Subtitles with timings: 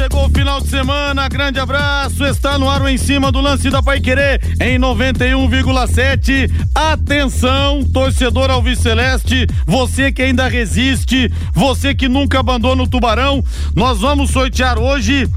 [0.00, 3.68] Chegou o final de semana, grande abraço, está no ar o em cima do lance
[3.68, 6.50] da Pai Querer em 91,7.
[6.74, 13.44] Atenção, torcedor Alviceleste, você que ainda resiste, você que nunca abandona o Tubarão,
[13.76, 15.28] nós vamos sortear hoje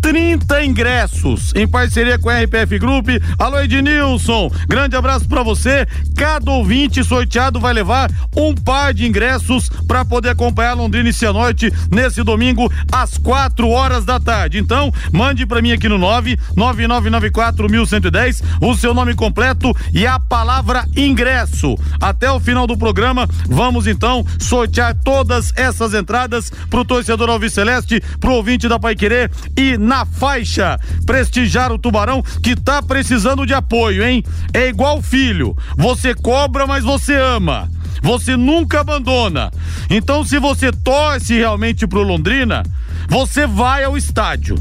[0.00, 3.08] 30 ingressos em parceria com a RPF Group.
[3.38, 5.86] Alô Ednilson, grande abraço para você.
[6.16, 11.72] Cada ouvinte sorteado vai levar um par de ingressos para poder acompanhar Londrina e Cianorte
[11.90, 14.58] nesse domingo às 4 horas da tarde.
[14.58, 21.76] Então, mande para mim aqui no 99941110 o seu nome completo e a palavra ingresso.
[22.00, 28.32] Até o final do programa, vamos então sortear todas essas entradas pro torcedor Alviceleste, pro
[28.32, 30.78] ouvinte da Pai Querer e na faixa.
[31.04, 34.24] Prestigiar o Tubarão que tá precisando de apoio, hein?
[34.52, 35.56] É igual filho.
[35.76, 37.70] Você cobra, mas você ama.
[38.02, 39.50] Você nunca abandona.
[39.88, 42.62] Então, se você torce realmente pro Londrina,
[43.08, 44.56] você vai ao estádio.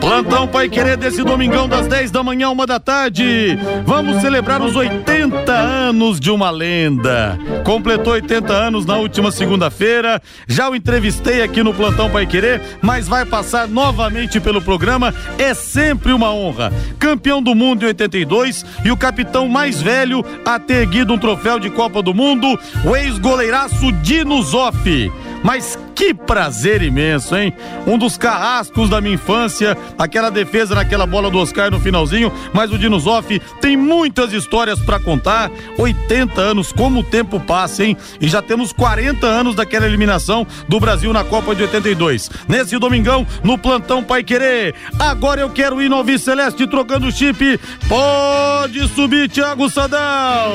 [0.00, 3.58] Plantão Pai Querer desse domingão das 10 da manhã, uma da tarde.
[3.84, 7.38] Vamos celebrar os 80 anos de uma lenda.
[7.64, 10.22] Completou 80 anos na última segunda-feira.
[10.46, 15.12] Já o entrevistei aqui no Plantão Pai Querer, mas vai passar novamente pelo programa.
[15.38, 16.72] É sempre uma honra.
[16.98, 21.58] Campeão do mundo em 82 e o capitão mais velho a ter erguido um troféu
[21.58, 25.10] de Copa do Mundo, o ex-goleiraço Dino Zoff.
[25.44, 27.52] Mas que prazer imenso, hein?
[27.86, 32.72] Um dos carrascos da minha infância, aquela defesa naquela bola do Oscar no finalzinho, mas
[32.72, 35.50] o Dinosoff tem muitas histórias para contar.
[35.78, 37.94] 80 anos, como o tempo passa, hein?
[38.18, 42.30] E já temos 40 anos daquela eliminação do Brasil na Copa de 82.
[42.48, 44.74] Nesse domingão, no plantão Pai Querer.
[44.98, 47.60] Agora eu quero ir no Alvi Celeste trocando chip.
[47.86, 50.52] Pode subir, Thiago Sadal.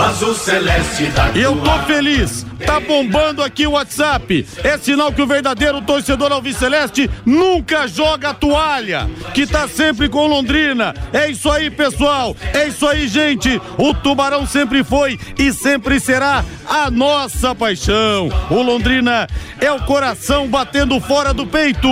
[0.00, 2.46] Azul celeste da E eu tô feliz.
[2.64, 4.46] Tá bombando aqui o WhatsApp.
[4.62, 10.26] É sinal que o verdadeiro torcedor Alviceleste nunca joga a toalha, que tá sempre com
[10.26, 10.94] Londrina.
[11.12, 12.36] É isso aí, pessoal.
[12.52, 13.60] É isso aí, gente.
[13.76, 18.28] O Tubarão sempre foi e sempre será a nossa paixão.
[18.50, 19.26] O Londrina
[19.60, 21.88] é o coração batendo fora do peito.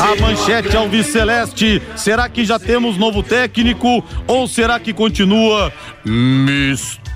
[0.00, 1.82] A manchete Alviceleste.
[1.96, 5.72] Será que já temos novo técnico ou será que continua
[6.04, 7.08] mistério?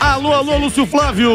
[0.00, 1.30] Alô, alô, Lúcio Flávio.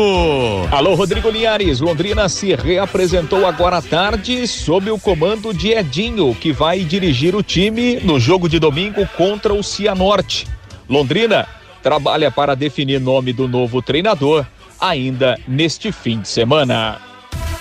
[0.71, 1.79] Alô, Rodrigo Linhares.
[1.79, 7.43] Londrina se reapresentou agora à tarde sob o comando de Edinho, que vai dirigir o
[7.43, 10.47] time no jogo de domingo contra o Cianorte.
[10.89, 11.47] Londrina
[11.81, 14.45] trabalha para definir nome do novo treinador
[14.79, 16.99] ainda neste fim de semana.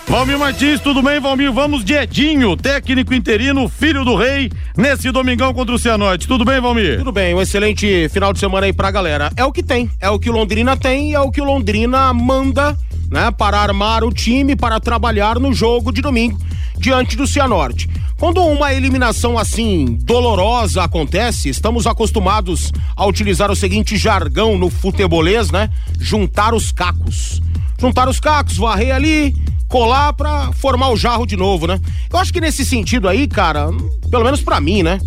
[0.08, 1.52] Valmir Martins, tudo bem, Valmir?
[1.52, 6.28] Vamos de Edinho, técnico interino, filho do rei, nesse domingão contra o Cianorte.
[6.28, 6.98] Tudo bem, Valmir?
[6.98, 9.32] Tudo bem, um excelente final de semana aí pra galera.
[9.36, 11.44] É o que tem, é o que o Londrina tem e é o que o
[11.44, 12.78] Londrina manda,
[13.10, 16.38] né, para armar o time, para trabalhar no jogo de domingo
[16.78, 17.88] diante do Cianorte.
[18.18, 25.50] Quando uma eliminação assim dolorosa acontece, estamos acostumados a utilizar o seguinte jargão no futebolês,
[25.50, 25.70] né?
[26.00, 27.42] Juntar os cacos.
[27.78, 29.36] Juntar os cacos, varrer ali,
[29.68, 31.78] colar pra formar o jarro de novo, né?
[32.10, 33.68] Eu acho que nesse sentido aí, cara,
[34.10, 34.98] pelo menos para mim, né?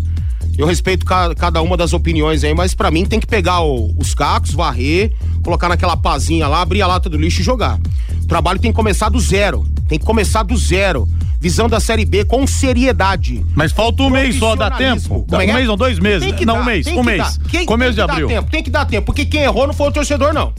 [0.56, 3.92] Eu respeito ca, cada uma das opiniões aí, mas para mim tem que pegar o,
[3.98, 5.12] os cacos, varrer,
[5.42, 7.80] colocar naquela pazinha lá, abrir a lata do lixo e jogar.
[8.22, 9.66] O trabalho tem que começar do zero.
[9.88, 11.08] Tem que começar do zero.
[11.40, 13.44] Visão da Série B com seriedade.
[13.54, 15.26] Mas falta um mês só, dá tempo?
[15.32, 15.52] É um é?
[15.54, 16.28] mês ou dois meses?
[16.28, 17.38] Tem que não, dar, um mês, um mês.
[17.50, 18.28] Quem- Começo tem de que dar abril.
[18.28, 20.52] tempo, tem que dar tempo, porque quem errou não foi o torcedor, não.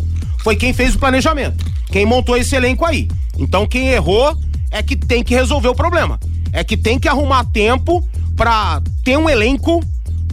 [0.44, 1.64] Foi quem fez o planejamento.
[1.92, 3.08] Quem montou esse elenco aí.
[3.38, 4.36] Então quem errou
[4.72, 6.20] é que tem que resolver o problema.
[6.52, 8.04] É que tem que arrumar tempo
[8.36, 9.84] pra ter um elenco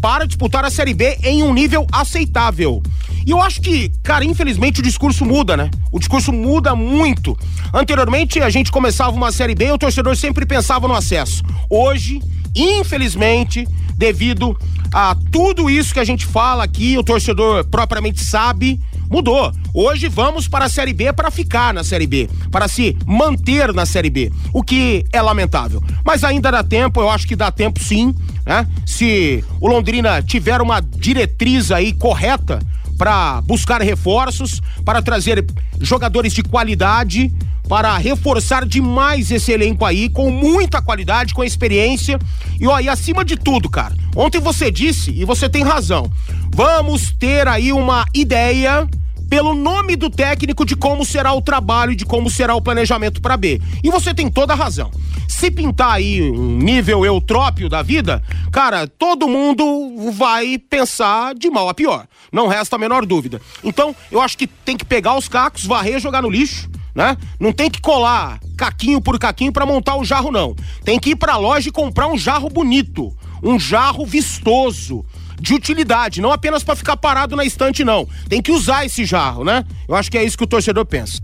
[0.01, 2.83] para disputar a Série B em um nível aceitável.
[3.29, 5.71] E eu acho que, cara, infelizmente o discurso muda, né?
[5.93, 7.37] O discurso muda muito.
[7.75, 11.43] Anteriormente a gente começava uma Série B e o torcedor sempre pensava no acesso.
[11.69, 12.23] Hoje,
[12.57, 14.59] infelizmente, devido
[14.91, 18.81] a tudo isso que a gente fala aqui, o torcedor propriamente sabe,
[19.11, 19.53] mudou.
[19.75, 23.85] Hoje vamos para a Série B para ficar na Série B, para se manter na
[23.85, 25.83] Série B, o que é lamentável.
[26.03, 28.15] Mas ainda dá tempo, eu acho que dá tempo sim,
[28.47, 28.67] né?
[28.87, 32.59] Se o Londrina tiver uma diretriz aí correta
[32.99, 35.47] para buscar reforços, para trazer
[35.81, 37.33] jogadores de qualidade,
[37.69, 42.19] para reforçar demais esse elenco aí, com muita qualidade, com experiência.
[42.59, 46.11] E ó, e acima de tudo, cara, ontem você disse, e você tem razão,
[46.53, 48.89] vamos ter aí uma ideia
[49.29, 53.21] pelo nome do técnico de como será o trabalho e de como será o planejamento
[53.21, 53.61] para B.
[53.83, 54.91] E você tem toda a razão.
[55.29, 61.69] Se pintar aí um nível eutrópio da vida, cara, todo mundo vai pensar de mal
[61.69, 62.07] a pior.
[62.33, 63.41] Não resta a menor dúvida.
[63.63, 66.69] Então, eu acho que tem que pegar os cacos, varrer jogar no lixo.
[66.95, 67.17] Né?
[67.39, 70.57] Não tem que colar caquinho por caquinho para montar o jarro, não.
[70.85, 75.05] Tem que ir pra loja e comprar um jarro bonito, um jarro vistoso,
[75.41, 78.09] de utilidade, não apenas para ficar parado na estante, não.
[78.29, 79.65] Tem que usar esse jarro, né?
[79.89, 81.21] Eu acho que é isso que o torcedor pensa.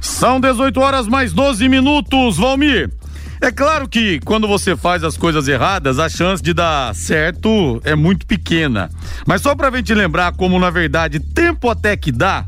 [0.00, 2.90] São 18 horas mais 12 minutos, Valmir.
[3.40, 7.94] É claro que quando você faz as coisas erradas, a chance de dar certo é
[7.94, 8.90] muito pequena.
[9.26, 12.46] Mas só pra gente lembrar como, na verdade, tempo até que dá,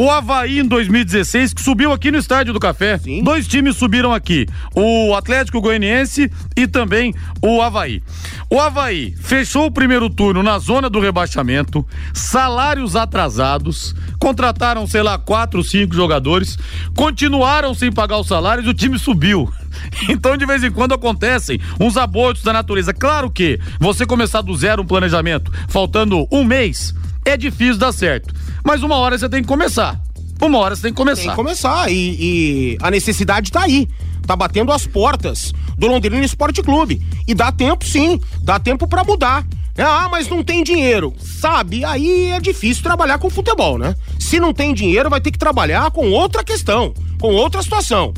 [0.00, 2.96] o Havaí em 2016, que subiu aqui no Estádio do Café.
[2.96, 3.22] Sim.
[3.22, 8.02] Dois times subiram aqui: o Atlético Goianiense e também o Havaí.
[8.48, 15.18] O Havaí fechou o primeiro turno na zona do rebaixamento, salários atrasados, contrataram, sei lá,
[15.18, 16.58] quatro, cinco jogadores,
[16.96, 19.52] continuaram sem pagar os salários e o time subiu.
[20.08, 22.92] Então, de vez em quando acontecem uns abortos da natureza.
[22.92, 26.92] Claro que você começar do zero um planejamento, faltando um mês,
[27.30, 28.34] é difícil dar certo.
[28.64, 30.00] Mas uma hora você tem que começar.
[30.40, 31.22] Uma hora você tem que começar.
[31.22, 31.90] Tem que começar.
[31.90, 33.88] E, e a necessidade tá aí.
[34.26, 37.02] Tá batendo as portas do Londrina Esporte Clube.
[37.26, 38.20] E dá tempo, sim.
[38.42, 39.44] Dá tempo pra mudar.
[39.78, 41.14] Ah, mas não tem dinheiro.
[41.18, 43.94] Sabe, aí é difícil trabalhar com futebol, né?
[44.18, 48.12] Se não tem dinheiro, vai ter que trabalhar com outra questão, com outra situação.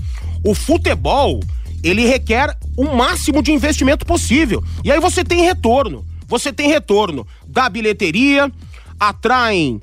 [0.45, 1.41] O futebol,
[1.83, 4.63] ele requer o máximo de investimento possível.
[4.85, 6.05] E aí você tem retorno.
[6.27, 8.51] Você tem retorno da bilheteria,
[9.09, 9.81] atraem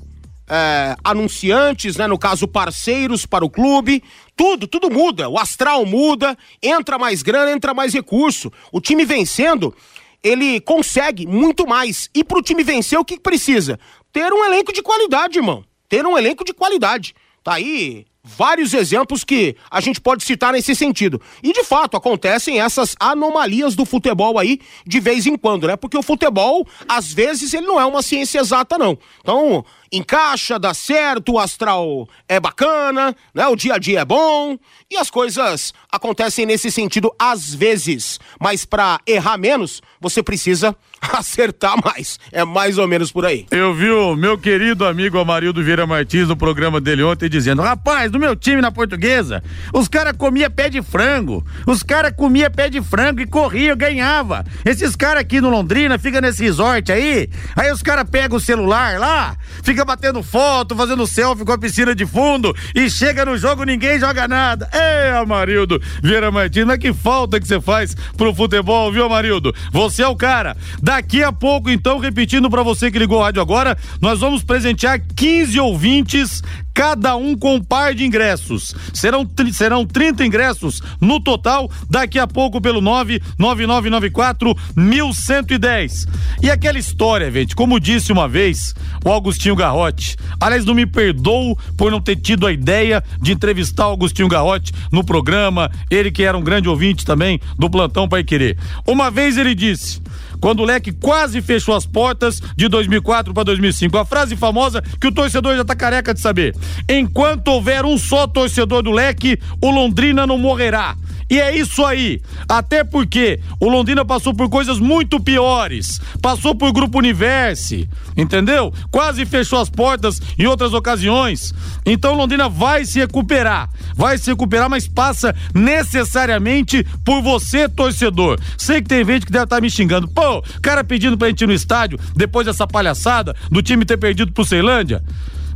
[0.48, 2.06] é, anunciantes, né?
[2.06, 4.02] No caso, parceiros para o clube.
[4.34, 5.28] Tudo, tudo muda.
[5.28, 8.50] O astral muda, entra mais grana, entra mais recurso.
[8.72, 9.74] O time vencendo,
[10.22, 12.08] ele consegue muito mais.
[12.14, 13.78] E pro time vencer, o que precisa?
[14.10, 15.62] Ter um elenco de qualidade, irmão.
[15.88, 17.14] Ter um elenco de qualidade.
[17.44, 21.20] Tá aí vários exemplos que a gente pode citar nesse sentido.
[21.42, 25.76] E de fato acontecem essas anomalias do futebol aí de vez em quando, né?
[25.76, 28.98] Porque o futebol, às vezes, ele não é uma ciência exata, não.
[29.20, 33.46] Então, encaixa, dá certo, o astral é bacana, né?
[33.48, 34.56] O dia a dia é bom
[34.90, 38.18] e as coisas acontecem nesse sentido às vezes.
[38.40, 42.18] Mas para errar menos, você precisa acertar mais.
[42.32, 43.46] É mais ou menos por aí.
[43.50, 48.10] Eu vi o meu querido amigo Amarildo Vieira Martins no programa dele ontem dizendo: Rapaz,
[48.12, 49.42] no meu time na portuguesa,
[49.72, 51.44] os caras comiam pé de frango.
[51.66, 54.44] Os caras comiam pé de frango e corriam, ganhava.
[54.64, 57.28] Esses caras aqui no Londrina ficam nesse resort aí.
[57.56, 61.94] Aí os caras pegam o celular lá, fica batendo foto, fazendo selfie com a piscina
[61.94, 64.68] de fundo e chega no jogo, ninguém joga nada.
[64.72, 69.54] Ei, Amarildo Vieira Martins, mas que falta que você faz pro futebol, viu, Amarildo?
[69.72, 70.56] Você é o cara.
[70.82, 75.00] Daqui a pouco, então, repetindo pra você que ligou o rádio agora, nós vamos presentear
[75.16, 76.42] 15 ouvintes,
[76.74, 78.74] cada um com um par de ingressos.
[78.92, 86.06] Serão, serão 30 ingressos no total, daqui a pouco pelo 99994 1110.
[86.42, 91.56] E aquela história, gente, como disse uma vez o Augustinho Garrote, aliás, não me perdoo
[91.76, 96.24] por não ter tido a ideia de entrevistar o Augustinho Garrote no programa, ele que
[96.24, 98.58] era um grande ouvinte também do Plantão Pai Querer.
[98.84, 100.02] Uma vez ele disse,
[100.40, 103.96] quando o Leque quase fechou as portas de 2004 para 2005.
[103.96, 106.56] A frase famosa que o torcedor já tá careca de saber.
[106.88, 110.96] Enquanto houver um só torcedor do Leque, o Londrina não morrerá.
[111.30, 112.20] E é isso aí.
[112.48, 116.00] Até porque o Londrina passou por coisas muito piores.
[116.20, 118.74] Passou por Grupo Universe, entendeu?
[118.90, 121.54] Quase fechou as portas em outras ocasiões.
[121.86, 123.70] Então Londrina vai se recuperar.
[123.94, 128.40] Vai se recuperar, mas passa necessariamente por você, torcedor.
[128.58, 130.08] Sei que tem gente que deve estar tá me xingando.
[130.08, 134.32] Pô, cara pedindo pra gente ir no estádio depois dessa palhaçada do time ter perdido
[134.32, 135.00] pro Ceilândia.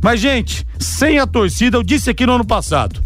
[0.01, 3.01] Mas, gente, sem a torcida, eu disse aqui no ano passado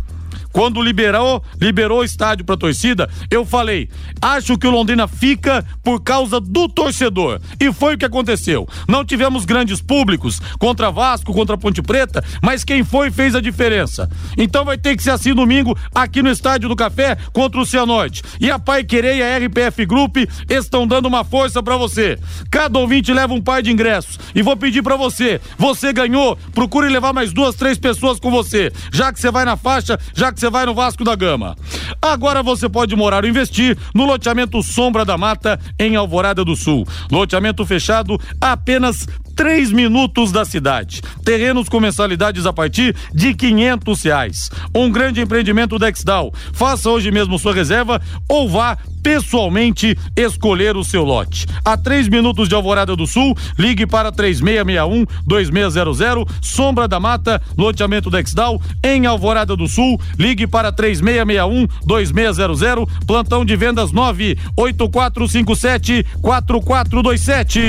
[0.51, 3.89] quando liberou, liberou o estádio para torcida, eu falei:
[4.22, 7.39] acho que o Londrina fica por causa do torcedor.
[7.60, 8.68] E foi o que aconteceu.
[8.88, 14.10] Não tivemos grandes públicos contra Vasco, contra Ponte Preta, mas quem foi fez a diferença.
[14.38, 18.24] Então vai ter que ser assim domingo aqui no Estádio do Café contra o Cianorte.
[18.39, 20.18] E a Pai Querer e a RPF Group
[20.50, 22.18] estão dando uma força para você.
[22.50, 24.20] Cada ouvinte leva um par de ingressos.
[24.34, 28.72] E vou pedir para você: você ganhou, procure levar mais duas, três pessoas com você.
[28.91, 31.55] Já que você vai na faixa, já que você vai no Vasco da Gama.
[32.01, 36.88] Agora você pode morar ou investir no loteamento Sombra da Mata, em Alvorada do Sul.
[37.12, 41.01] Loteamento fechado apenas três minutos da cidade.
[41.24, 44.50] Terrenos com mensalidades a partir de quinhentos reais.
[44.75, 46.34] Um grande empreendimento Dexdal.
[46.51, 51.48] Faça hoje mesmo sua reserva ou vá pessoalmente escolher o seu lote.
[51.63, 58.10] A três minutos de Alvorada do Sul, ligue para 3661 2600, Sombra da Mata, loteamento
[58.10, 67.60] Dexdal, em Alvorada do Sul, ligue para 3661 2600, plantão de vendas 98457 4427.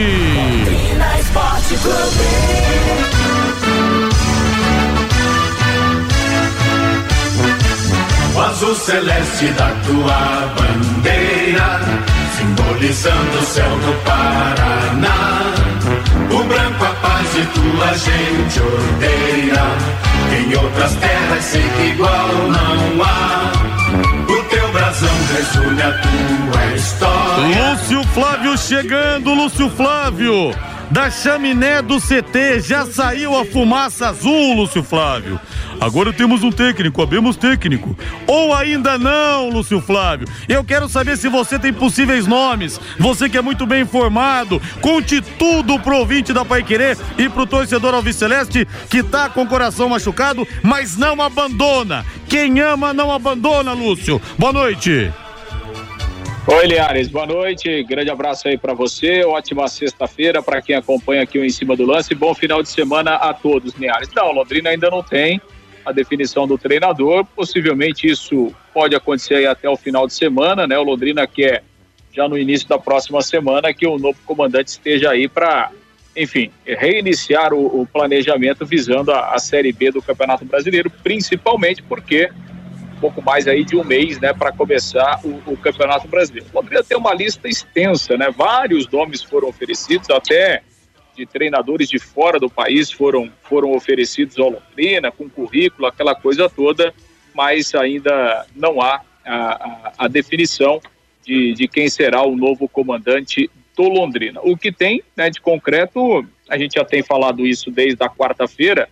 [1.21, 3.31] Esporte Clube.
[8.35, 11.81] O azul celeste da tua bandeira,
[12.37, 15.52] simbolizando o céu do Paraná.
[16.31, 19.64] O branco a paz e tua gente odeia.
[20.38, 23.52] Em outras terras sei que igual não há.
[25.40, 27.70] Resume a tua história.
[27.70, 30.52] Lúcio Flávio chegando, Lúcio Flávio
[30.90, 35.40] da chaminé do CT já saiu a fumaça azul, Lúcio Flávio.
[35.80, 37.97] Agora temos um técnico, abemos técnico.
[38.26, 40.26] Ou ainda não, Lúcio Flávio.
[40.49, 42.80] Eu quero saber se você tem possíveis nomes.
[42.99, 44.61] Você que é muito bem informado.
[44.80, 49.49] Conte tudo pro ouvinte da Pai Querer e pro torcedor Alviceleste que tá com o
[49.49, 52.04] coração machucado, mas não abandona.
[52.28, 54.20] Quem ama não abandona, Lúcio.
[54.37, 55.11] Boa noite.
[56.52, 57.85] Oi, Liares, boa noite.
[57.85, 59.23] Grande abraço aí para você.
[59.23, 62.12] Ótima sexta-feira para quem acompanha aqui o Em Cima do Lance.
[62.12, 64.09] Bom final de semana a todos, Liares.
[64.12, 65.40] Não, Londrina ainda não tem
[65.85, 67.25] a definição do treinador.
[67.25, 70.76] Possivelmente isso pode acontecer aí até o final de semana, né?
[70.76, 71.62] O Londrina quer
[72.12, 75.71] já no início da próxima semana que o novo comandante esteja aí para,
[76.16, 82.28] enfim, reiniciar o, o, planejamento visando a, a Série B do Campeonato Brasileiro, principalmente porque
[83.00, 86.49] pouco mais aí de um mês, né, para começar o, o, Campeonato Brasileiro.
[86.52, 88.30] O Londrina tem uma lista extensa, né?
[88.30, 90.62] Vários nomes foram oferecidos, até
[91.16, 96.49] de treinadores de fora do país foram foram oferecidos ao Londrina com currículo, aquela coisa
[96.49, 96.95] toda,
[97.35, 100.80] mas ainda não há a, a, a definição
[101.25, 104.40] de, de quem será o novo comandante do Londrina.
[104.42, 108.88] O que tem, né, de concreto, a gente já tem falado isso desde a quarta-feira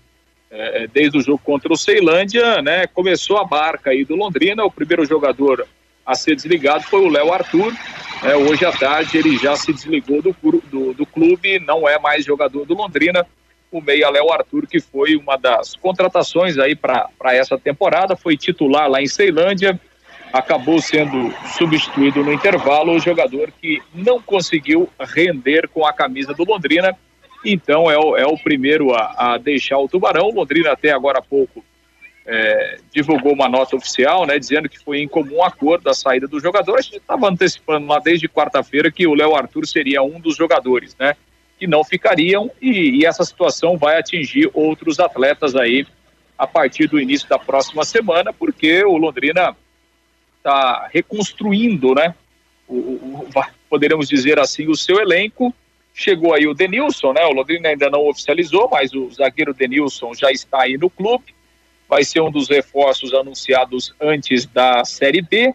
[0.50, 4.64] é, é, desde o jogo contra o Ceilândia, né, começou a barca aí do Londrina.
[4.64, 5.66] O primeiro jogador
[6.06, 7.72] a ser desligado foi o Léo Arthur.
[8.24, 10.34] É, hoje à tarde ele já se desligou do,
[10.70, 13.26] do, do clube, não é mais jogador do Londrina.
[13.70, 18.88] O meia Léo Arthur, que foi uma das contratações aí para essa temporada, foi titular
[18.88, 19.78] lá em Ceilândia,
[20.32, 22.92] acabou sendo substituído no intervalo.
[22.92, 26.96] O jogador que não conseguiu render com a camisa do Londrina
[27.44, 30.30] então é o, é o primeiro a, a deixar o Tubarão.
[30.30, 31.64] Londrina até agora há pouco
[32.28, 36.38] é, divulgou uma nota oficial, né, dizendo que foi em comum acordo a saída do
[36.38, 36.78] jogador.
[36.78, 40.94] A gente estava antecipando lá desde quarta-feira que o Léo Arthur seria um dos jogadores,
[41.00, 41.16] né,
[41.58, 45.86] que não ficariam e, e, essa situação vai atingir outros atletas aí
[46.36, 49.56] a partir do início da próxima semana, porque o Londrina
[50.36, 52.14] está reconstruindo, né,
[52.68, 53.28] o, o,
[53.70, 55.52] poderemos dizer assim, o seu elenco
[56.00, 57.24] Chegou aí o Denilson, né?
[57.24, 61.34] O Londrina ainda não oficializou, mas o zagueiro Denilson já está aí no clube.
[61.88, 65.52] Vai ser um dos reforços anunciados antes da Série B.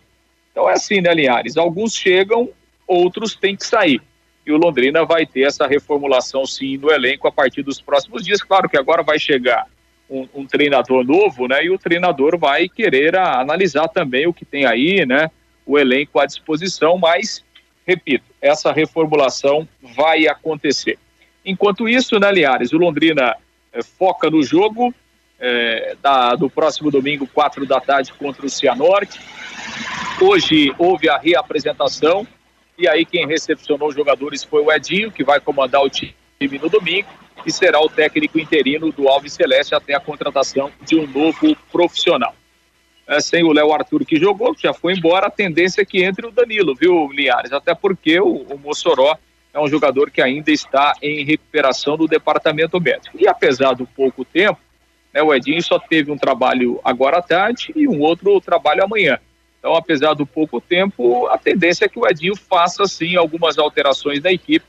[0.52, 1.56] Então é assim, né, Linhares?
[1.56, 2.50] Alguns chegam,
[2.86, 4.02] outros têm que sair.
[4.46, 8.42] E o Londrina vai ter essa reformulação, sim, no elenco a partir dos próximos dias.
[8.42, 9.66] Claro que agora vai chegar
[10.10, 11.64] um, um treinador novo, né?
[11.64, 15.32] E o treinador vai querer a, analisar também o que tem aí, né?
[15.66, 17.43] O elenco à disposição, mas
[17.86, 20.98] repito, essa reformulação vai acontecer.
[21.46, 23.36] Enquanto isso, né, Liares, o Londrina
[23.72, 24.94] é, foca no jogo
[25.40, 29.20] é, da, do próximo domingo, quatro da tarde, contra o Cianorte.
[30.22, 32.26] Hoje houve a reapresentação
[32.78, 36.14] e aí quem recepcionou os jogadores foi o Edinho, que vai comandar o time
[36.62, 37.08] no domingo
[37.46, 42.34] e será o técnico interino do Alves Celeste até a contratação de um novo profissional.
[43.06, 46.26] É, sem o Léo Arthur que jogou, já foi embora, a tendência é que entre
[46.26, 47.52] o Danilo, viu, Linhares?
[47.52, 49.18] Até porque o, o Mossoró
[49.54, 53.18] é um jogador que ainda está em recuperação do departamento médico.
[53.20, 54.60] E apesar do pouco tempo,
[55.14, 59.20] né, o Edinho só teve um trabalho agora à tarde e um outro trabalho amanhã.
[59.60, 64.22] Então, apesar do pouco tempo, a tendência é que o Edinho faça, sim, algumas alterações
[64.22, 64.66] na equipe,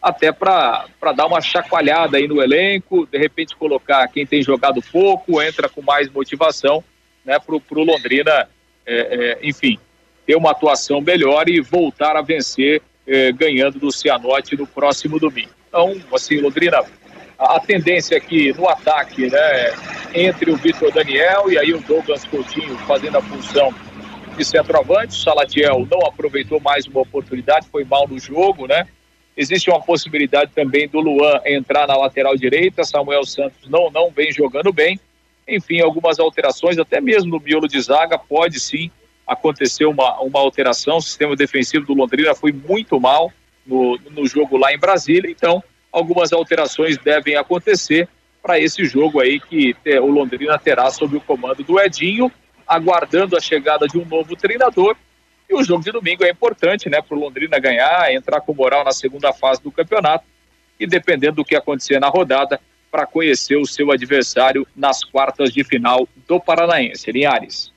[0.00, 5.42] até para dar uma chacoalhada aí no elenco, de repente colocar quem tem jogado pouco,
[5.42, 6.84] entra com mais motivação,
[7.28, 8.48] né, para o Londrina,
[8.86, 9.78] é, é, enfim,
[10.26, 15.50] ter uma atuação melhor e voltar a vencer eh, ganhando do Cianorte no próximo domingo.
[15.68, 16.82] Então, assim, Londrina,
[17.38, 19.72] a, a tendência aqui no ataque, né,
[20.14, 23.72] entre o Vitor Daniel e aí o Douglas Coutinho fazendo a função
[24.36, 28.86] de centroavante, o Salatiel não aproveitou mais uma oportunidade, foi mal no jogo, né?
[29.36, 34.32] Existe uma possibilidade também do Luan entrar na lateral direita, Samuel Santos não, não vem
[34.32, 34.98] jogando bem.
[35.48, 38.90] Enfim, algumas alterações, até mesmo no miolo de zaga, pode sim
[39.28, 43.30] aconteceu uma, uma alteração, o sistema defensivo do Londrina foi muito mal
[43.66, 45.62] no, no jogo lá em Brasília, então
[45.92, 48.08] algumas alterações devem acontecer
[48.42, 52.32] para esse jogo aí que o Londrina terá sob o comando do Edinho,
[52.66, 54.96] aguardando a chegada de um novo treinador.
[55.48, 58.84] E o jogo de domingo é importante, né, para o Londrina ganhar, entrar com moral
[58.84, 60.24] na segunda fase do campeonato.
[60.78, 62.60] E dependendo do que acontecer na rodada,
[62.90, 67.10] para conhecer o seu adversário nas quartas de final do Paranaense.
[67.10, 67.72] Linhares.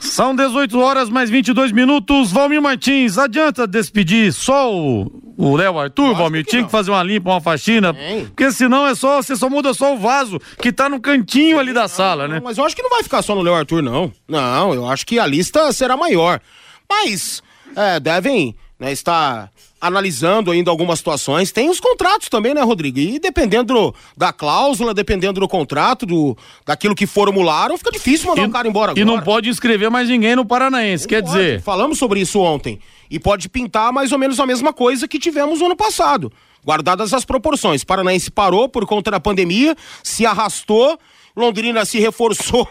[0.00, 2.32] São 18 horas mais 22 minutos.
[2.32, 6.44] Valmir Martins, adianta despedir só o Léo Arthur, Valmir?
[6.44, 7.94] Tinha que fazer uma limpa, uma faxina.
[8.28, 11.74] Porque senão é só, você só muda só o vaso que tá no cantinho ali
[11.74, 12.40] da sala, né?
[12.42, 14.10] Mas eu acho que não vai ficar só no Léo Arthur, não.
[14.26, 16.40] Não, eu acho que a lista será maior.
[16.88, 17.42] Mas
[17.76, 21.52] é, devem né, estar analisando ainda algumas situações.
[21.52, 22.98] Tem os contratos também, né, Rodrigo?
[22.98, 28.46] E dependendo da cláusula, dependendo do contrato, do, daquilo que formularam, fica difícil mandar o
[28.46, 29.00] um cara embora agora.
[29.00, 31.34] E não pode inscrever mais ninguém no Paranaense, não quer pode.
[31.34, 31.62] dizer.
[31.62, 32.80] Falamos sobre isso ontem.
[33.10, 36.32] E pode pintar mais ou menos a mesma coisa que tivemos no ano passado.
[36.64, 37.84] Guardadas as proporções.
[37.84, 40.98] Paranaense parou por conta da pandemia, se arrastou.
[41.36, 42.68] Londrina se reforçou,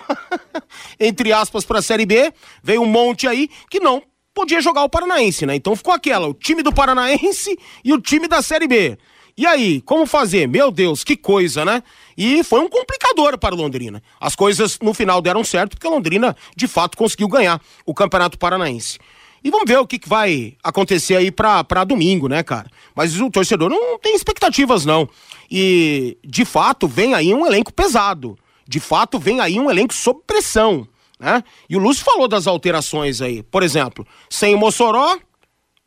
[1.00, 2.32] entre aspas, para a Série B.
[2.62, 4.04] Veio um monte aí que não
[4.40, 5.56] podia jogar o Paranaense, né?
[5.56, 8.98] Então ficou aquela, o time do Paranaense e o time da Série B.
[9.38, 10.48] E aí, como fazer?
[10.48, 11.84] Meu Deus, que coisa, né?
[12.18, 14.02] E foi um complicador para Londrina.
[14.20, 18.38] As coisas no final deram certo porque a Londrina, de fato, conseguiu ganhar o Campeonato
[18.38, 18.98] Paranaense.
[19.44, 22.70] E vamos ver o que, que vai acontecer aí para domingo, né, cara?
[22.96, 25.08] Mas o torcedor não tem expectativas, não.
[25.52, 28.38] E, de fato, vem aí um elenco pesado.
[28.68, 30.88] De fato, vem aí um elenco sob pressão.
[31.20, 31.44] Né?
[31.70, 33.44] E o Lúcio falou das alterações aí.
[33.44, 35.18] Por exemplo, sem o Mossoró,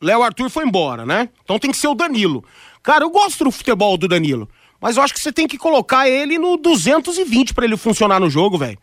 [0.01, 1.29] Léo Arthur foi embora, né?
[1.43, 2.45] Então tem que ser o Danilo.
[2.83, 4.47] Cara, eu gosto do futebol do Danilo,
[4.79, 8.29] mas eu acho que você tem que colocar ele no 220 para ele funcionar no
[8.29, 8.77] jogo, velho.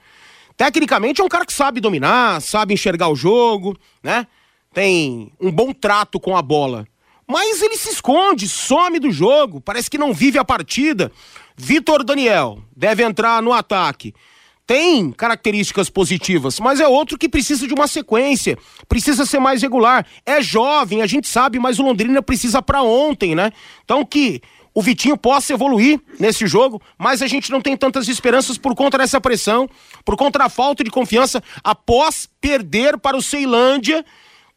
[0.57, 4.27] Tecnicamente é um cara que sabe dominar, sabe enxergar o jogo, né?
[4.73, 6.87] Tem um bom trato com a bola.
[7.27, 11.13] Mas ele se esconde, some do jogo, parece que não vive a partida.
[11.57, 14.15] Vitor Daniel deve entrar no ataque
[14.70, 18.56] tem características positivas, mas é outro que precisa de uma sequência,
[18.88, 20.06] precisa ser mais regular.
[20.24, 23.50] É jovem, a gente sabe, mas o Londrina precisa para ontem, né?
[23.85, 24.40] Então que
[24.72, 28.96] o Vitinho possa evoluir nesse jogo, mas a gente não tem tantas esperanças por conta
[28.96, 29.68] dessa pressão,
[30.04, 34.04] por conta da falta de confiança após perder para o Ceilândia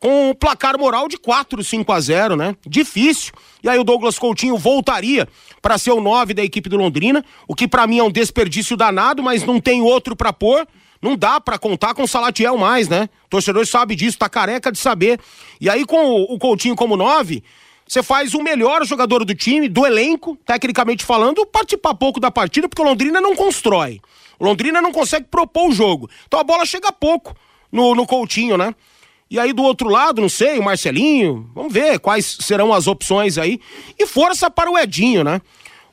[0.04, 2.58] com o placar moral de 4, 5 a 0, né?
[2.68, 3.32] Difícil.
[3.64, 5.26] E aí o Douglas Coutinho voltaria
[5.62, 8.76] para ser o 9 da equipe do Londrina, o que para mim é um desperdício
[8.76, 10.68] danado, mas não tem outro para pôr.
[11.02, 13.08] Não dá para contar com o Salatiel mais, né?
[13.28, 15.22] O torcedor sabe disso, tá careca de saber.
[15.62, 17.42] E aí com o Coutinho como 9,
[17.88, 22.68] você faz o melhor jogador do time, do elenco, tecnicamente falando, participar pouco da partida,
[22.68, 24.02] porque o Londrina não constrói.
[24.38, 26.10] O Londrina não consegue propor o jogo.
[26.28, 27.34] Então a bola chega pouco
[27.72, 28.76] no, no Coutinho, né?
[29.34, 33.40] E aí do outro lado, não sei, o Marcelinho, vamos ver quais serão as opções
[33.40, 33.60] aí.
[33.98, 35.42] E força para o Edinho, né?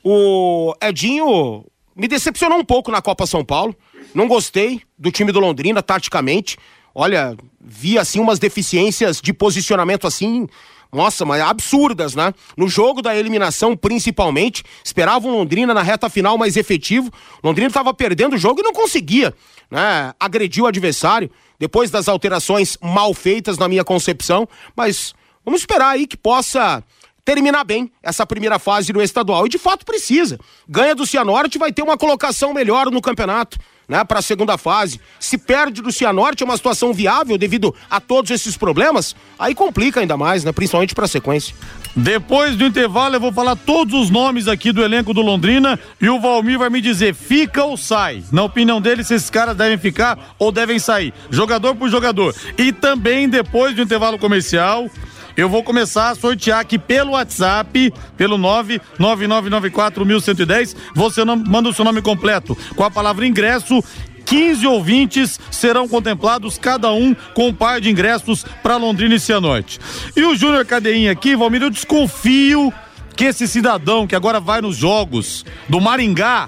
[0.03, 3.75] O Edinho me decepcionou um pouco na Copa São Paulo.
[4.13, 6.55] Não gostei do time do Londrina, taticamente.
[6.93, 10.47] Olha, vi assim umas deficiências de posicionamento assim,
[10.93, 12.35] nossa, mas absurdas, né?
[12.55, 17.09] No jogo da eliminação, principalmente, esperavam Londrina na reta final mais efetivo.
[17.43, 19.33] Londrina estava perdendo o jogo e não conseguia,
[19.71, 20.13] né?
[20.19, 26.05] Agrediu o adversário depois das alterações mal feitas na minha concepção, mas vamos esperar aí
[26.05, 26.83] que possa
[27.23, 29.45] terminar bem essa primeira fase do estadual.
[29.45, 30.39] E de fato precisa.
[30.67, 33.57] Ganha do Cianorte, vai ter uma colocação melhor no campeonato.
[33.91, 35.01] Né, para a segunda fase.
[35.19, 39.99] Se perde do Cianorte é uma situação viável devido a todos esses problemas, aí complica
[39.99, 41.53] ainda mais, né, principalmente para a sequência.
[41.93, 46.09] Depois do intervalo, eu vou falar todos os nomes aqui do elenco do Londrina e
[46.09, 48.23] o Valmir vai me dizer fica ou sai.
[48.31, 51.13] Na opinião dele, se esses caras devem ficar ou devem sair.
[51.29, 52.33] Jogador por jogador.
[52.57, 54.89] E também, depois do intervalo comercial,
[55.35, 60.75] eu vou começar a sortear aqui pelo WhatsApp, pelo 999941110.
[60.95, 63.81] Você manda o seu nome completo com a palavra ingresso
[64.25, 69.79] 15 ouvintes serão contemplados, cada um com um par de ingressos para Londrina e Cianorte.
[70.15, 72.71] E o Júnior Cadeinha aqui, Valmir, eu desconfio
[73.15, 76.47] que esse cidadão que agora vai nos jogos do Maringá,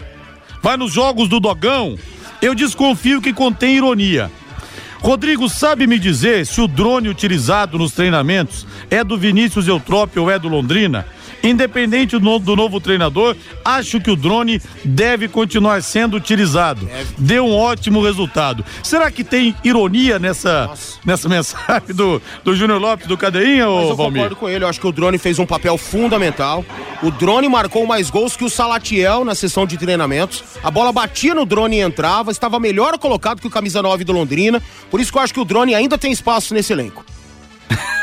[0.62, 1.98] vai nos jogos do Dogão,
[2.42, 4.32] eu desconfio que contém ironia.
[5.04, 10.32] Rodrigo, sabe me dizer se o drone utilizado nos treinamentos é do Vinícius Eutrópio ou
[10.32, 11.06] é do Londrina?
[11.44, 16.88] Independente do, do, novo treinador, acho que o drone deve continuar sendo utilizado.
[17.18, 18.64] Deu um ótimo resultado.
[18.82, 20.72] Será que tem ironia nessa,
[21.06, 24.22] nessa mensagem do, do Júnior Lopes, do Cadeinha, ou eu Valmir?
[24.22, 26.64] concordo com ele, eu acho que o drone fez um papel fundamental.
[27.02, 30.44] O drone marcou mais gols que o Salatiel na sessão de treinamentos.
[30.64, 34.14] A bola batia no drone e entrava, estava melhor colocado que o camisa 9 do
[34.14, 34.62] Londrina.
[34.90, 37.04] Por isso que eu acho que o drone ainda tem espaço nesse elenco.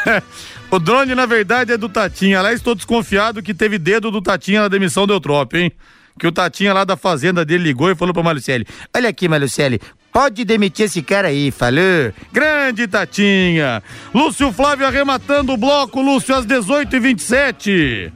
[0.73, 2.39] O drone, na verdade, é do Tatinha.
[2.39, 5.73] Aliás, estou desconfiado que teve dedo do Tatinha na demissão do Eutrópio, hein?
[6.17, 9.81] Que o Tatinha lá da fazenda dele ligou e falou pro Malucelli: Olha aqui, Malucelli,
[10.13, 12.13] pode demitir esse cara aí, falou.
[12.33, 13.83] Grande Tatinha.
[14.15, 18.13] Lúcio Flávio arrematando o bloco, Lúcio, às 18h27.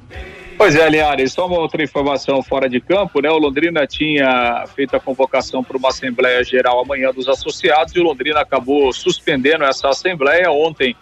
[0.56, 3.28] Pois é, Linhares, só uma outra informação fora de campo, né?
[3.28, 8.04] O Londrina tinha feito a convocação para uma Assembleia Geral amanhã dos associados e o
[8.04, 10.52] Londrina acabou suspendendo essa Assembleia.
[10.52, 10.94] Ontem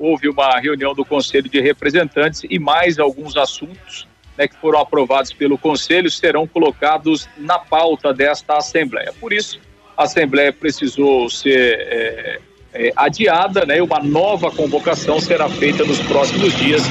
[0.00, 5.30] houve uma reunião do Conselho de Representantes e mais alguns assuntos né, que foram aprovados
[5.30, 9.12] pelo Conselho serão colocados na pauta desta Assembleia.
[9.20, 9.60] Por isso,
[9.94, 12.40] a Assembleia precisou ser é,
[12.72, 16.82] é, adiada, né, uma nova convocação será feita nos próximos dias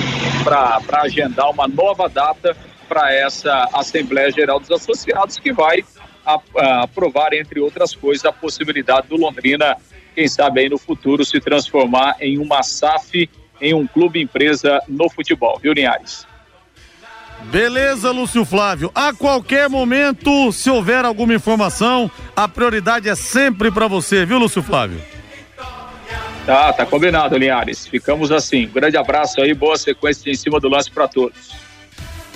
[0.43, 2.55] para agendar uma nova data
[2.87, 5.83] para essa Assembleia Geral dos Associados, que vai
[6.23, 9.75] a, a, aprovar, entre outras coisas, a possibilidade do Londrina
[10.15, 13.29] quem sabe aí no futuro se transformar em uma SAF,
[13.61, 16.27] em um clube empresa no futebol, viu, Linhares?
[17.45, 18.91] Beleza, Lúcio Flávio.
[18.93, 24.61] A qualquer momento, se houver alguma informação, a prioridade é sempre para você, viu, Lúcio
[24.61, 25.01] Flávio?
[26.45, 27.87] Tá, tá combinado, Linhares.
[27.87, 28.65] Ficamos assim.
[28.65, 31.51] Um grande abraço aí, boa sequência em cima do lance para todos.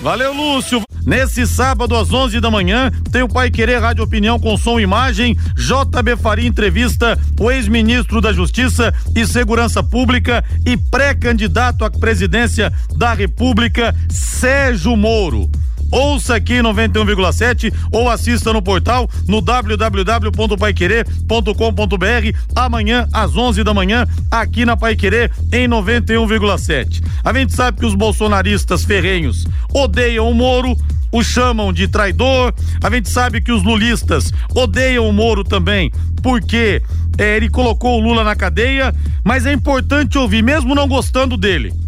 [0.04, 0.82] Valeu, Lúcio.
[1.06, 4.82] Nesse sábado, às 11 da manhã, tem o Pai Querer Rádio Opinião com som e
[4.82, 5.34] imagem.
[5.56, 13.14] JB Faria entrevista o ex-ministro da Justiça e Segurança Pública e pré-candidato à presidência da
[13.14, 15.50] República, Sérgio Moro.
[15.94, 24.64] Ouça aqui 91,7 ou assista no portal no www.paiquerer.com.br amanhã às 11 da manhã aqui
[24.64, 27.00] na Paiquerer em 91,7.
[27.22, 30.76] A gente sabe que os bolsonaristas ferrenhos odeiam o Moro,
[31.12, 32.52] o chamam de traidor.
[32.82, 36.82] A gente sabe que os lulistas odeiam o Moro também, porque
[37.16, 41.83] é, ele colocou o Lula na cadeia, mas é importante ouvir, mesmo não gostando dele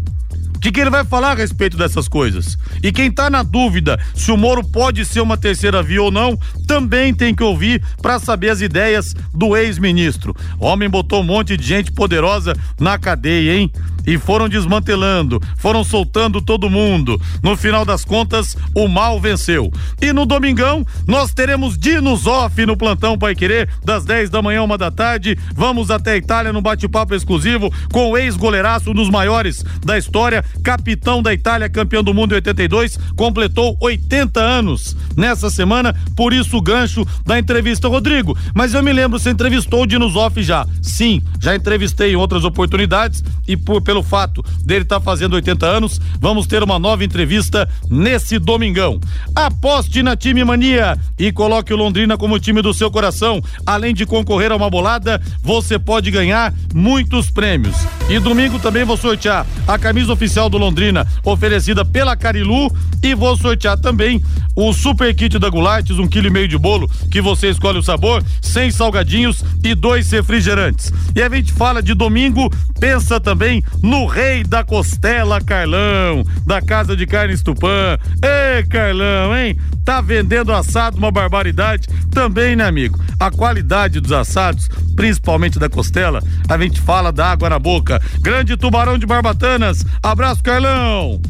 [0.57, 2.57] o que, que, ele vai falar a respeito dessas coisas?
[2.81, 6.35] E quem está na dúvida se o Moro pode ser uma terceira via ou não,
[6.65, 10.35] também tem que ouvir para saber as ideias do ex-ministro.
[10.59, 13.71] Homem botou um monte de gente poderosa na cadeia, hein?
[14.07, 17.21] E foram desmantelando, foram soltando todo mundo.
[17.43, 19.69] No final das contas, o mal venceu.
[20.01, 24.63] E no domingão, nós teremos Dinos Off no plantão Pai Querer, das 10 da manhã,
[24.63, 25.37] uma da tarde.
[25.53, 30.43] Vamos até a Itália no bate-papo exclusivo com o ex-goleiraço, um dos maiores da história,
[30.63, 36.57] capitão da Itália, campeão do mundo em 82, completou 80 anos nessa semana, por isso
[36.57, 37.87] o gancho da entrevista.
[37.87, 40.67] Rodrigo, mas eu me lembro, você entrevistou o Dinos Off já.
[40.81, 45.65] Sim, já entrevistei em outras oportunidades e por, pelo fato dele estar tá fazendo 80
[45.65, 48.99] anos, vamos ter uma nova entrevista nesse domingão.
[49.35, 53.41] Aposte na Time Mania e coloque o Londrina como time do seu coração.
[53.65, 57.75] Além de concorrer a uma bolada, você pode ganhar muitos prêmios.
[58.09, 62.71] E domingo também vou sortear a camisa oficial do Londrina, oferecida pela Carilu,
[63.01, 64.21] e vou sortear também
[64.55, 67.83] o super kit da Gulates, um quilo e meio de bolo, que você escolhe o
[67.83, 70.91] sabor, sem salgadinhos e dois refrigerantes.
[71.15, 76.95] E a gente fala de domingo, pensa também no rei da costela, Carlão, da Casa
[76.95, 77.97] de Carnes Tupã.
[78.21, 79.57] Ei, Carlão, hein?
[79.85, 82.99] Tá vendendo assado uma barbaridade também, né, amigo?
[83.19, 88.01] A qualidade dos assados, principalmente da costela, a gente fala da água na boca.
[88.19, 91.21] Grande Tubarão de Barbatanas, abraço, abraço, Carlão.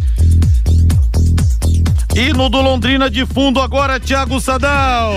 [2.16, 5.14] Hino do Londrina de fundo agora, Thiago Sadal.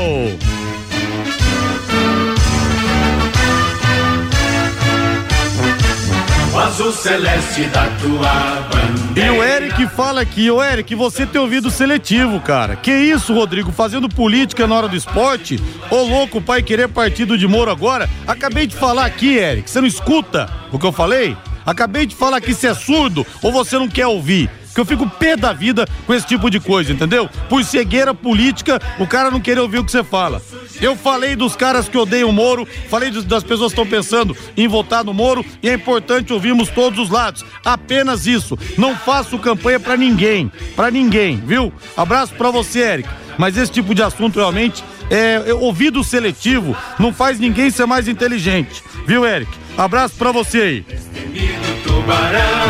[6.52, 9.32] O azul celeste da tua bandeira.
[9.32, 12.76] E o Eric fala aqui, o Eric, você tem ouvido seletivo, cara.
[12.76, 15.58] Que isso, Rodrigo, fazendo política na hora do esporte?
[15.90, 18.10] Ô louco, pai querer é partido de Moro agora?
[18.26, 21.34] Acabei de falar aqui, Eric, você não escuta o que eu falei?
[21.70, 24.50] Acabei de falar que você é surdo ou você não quer ouvir?
[24.72, 27.28] que eu fico pé da vida com esse tipo de coisa, entendeu?
[27.48, 30.40] Por cegueira política, o cara não querer ouvir o que você fala.
[30.80, 34.68] Eu falei dos caras que odeiam o Moro, falei das pessoas que estão pensando em
[34.68, 37.44] votar no Moro e é importante ouvirmos todos os lados.
[37.64, 38.56] Apenas isso.
[38.78, 41.72] Não faço campanha para ninguém, para ninguém, viu?
[41.96, 43.08] Abraço para você, Eric.
[43.36, 48.06] Mas esse tipo de assunto realmente é, é ouvido seletivo não faz ninguém ser mais
[48.06, 49.50] inteligente, viu, Eric?
[49.80, 50.86] Abraço para você aí.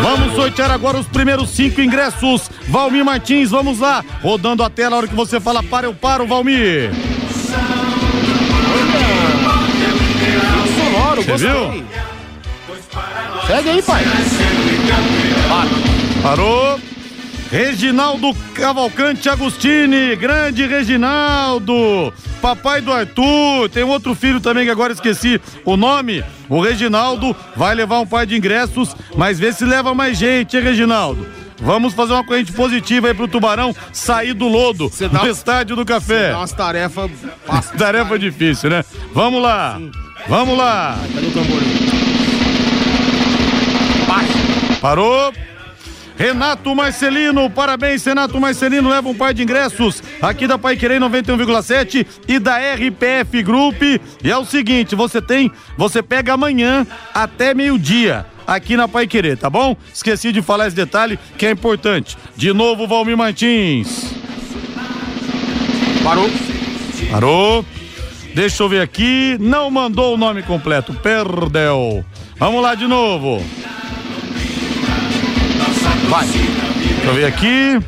[0.01, 2.49] Vamos sortear agora os primeiros cinco ingressos.
[2.69, 4.05] Valmir Martins, vamos lá.
[4.23, 6.93] Rodando a tela, a hora que você fala para, eu paro, Valmir.
[10.77, 11.85] Sonoro, Você viu?
[13.45, 14.05] Segue aí, pai.
[16.23, 16.79] Parou.
[17.51, 25.41] Reginaldo Cavalcante Agostini, grande Reginaldo, papai do Arthur, tem outro filho também que agora esqueci
[25.65, 26.23] o nome.
[26.49, 30.63] O Reginaldo vai levar um par de ingressos, mas vê se leva mais gente, hein,
[30.63, 31.27] Reginaldo?
[31.63, 35.85] Vamos fazer uma corrente positiva aí pro Tubarão sair do lodo dá- no estádio do
[35.85, 36.31] café.
[36.31, 37.11] Dá umas tarefas.
[37.77, 38.85] Tarefa difícil, né?
[39.13, 39.79] Vamos lá,
[40.29, 40.97] vamos lá.
[41.13, 41.61] Cadê o tambor?
[44.81, 45.33] Parou.
[46.21, 52.07] Renato Marcelino, parabéns, Renato Marcelino, leva um par de ingressos aqui da Pai Querer 91,7
[52.29, 53.81] e da RPF Group.
[54.23, 59.39] E é o seguinte, você tem, você pega amanhã até meio-dia aqui na Pai Querer,
[59.39, 59.75] tá bom?
[59.95, 62.19] Esqueci de falar esse detalhe que é importante.
[62.37, 64.13] De novo, Valmir Martins.
[66.05, 66.29] Parou.
[67.11, 67.65] Parou.
[68.35, 69.39] Deixa eu ver aqui.
[69.41, 70.93] Não mandou o nome completo.
[70.93, 72.05] Perdeu.
[72.37, 73.43] Vamos lá de novo.
[76.11, 76.27] Vai.
[76.27, 77.81] Deixa eu ver aqui.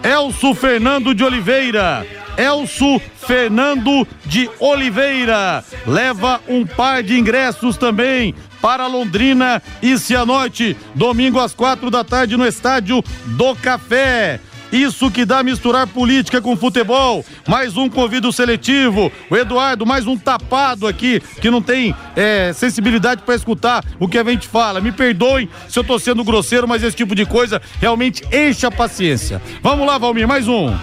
[0.00, 2.06] Elso Fernando de Oliveira.
[2.36, 11.40] Elso Fernando de Oliveira leva um par de ingressos também para Londrina e Cianorte, domingo
[11.40, 14.38] às quatro da tarde no estádio do Café.
[14.72, 17.24] Isso que dá misturar política com futebol.
[17.48, 19.10] Mais um convite seletivo.
[19.28, 24.18] O Eduardo, mais um tapado aqui, que não tem é, sensibilidade para escutar o que
[24.18, 24.80] a gente fala.
[24.80, 28.70] Me perdoem se eu tô sendo grosseiro, mas esse tipo de coisa realmente enche a
[28.70, 29.42] paciência.
[29.62, 30.74] Vamos lá, Valmir, mais um.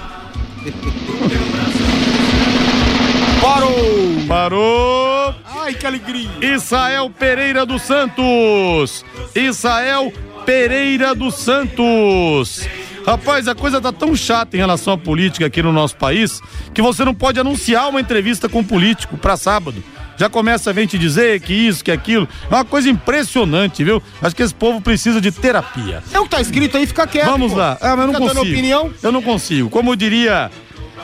[3.41, 4.25] Parou.
[4.27, 5.35] Parou.
[5.45, 6.29] Ai, que alegria.
[6.41, 9.05] Israel Pereira dos Santos.
[9.35, 10.11] Israel
[10.45, 12.67] Pereira dos Santos.
[13.07, 16.41] Rapaz, a coisa tá tão chata em relação à política aqui no nosso país
[16.73, 19.81] que você não pode anunciar uma entrevista com um político para sábado.
[20.17, 22.27] Já começa a vir te dizer que isso, que aquilo.
[22.51, 24.03] É uma coisa impressionante, viu?
[24.21, 26.03] Acho que esse povo precisa de terapia.
[26.11, 27.27] É o que tá escrito aí, fica quieto.
[27.27, 27.59] Vamos pô.
[27.59, 27.77] lá.
[27.79, 28.53] Ah, mas eu não Fica dando consigo.
[28.53, 28.93] opinião.
[29.01, 29.69] Eu não consigo.
[29.69, 30.51] Como diria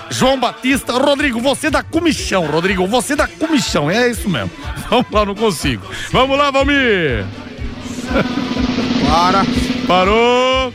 [0.09, 3.89] João Batista, Rodrigo, você dá comichão, Rodrigo, você dá comichão.
[3.89, 4.51] É isso mesmo.
[4.89, 5.85] Vamos lá, não consigo.
[6.11, 7.23] Vamos lá, Valmir.
[9.09, 9.45] Para.
[9.87, 10.73] Parou.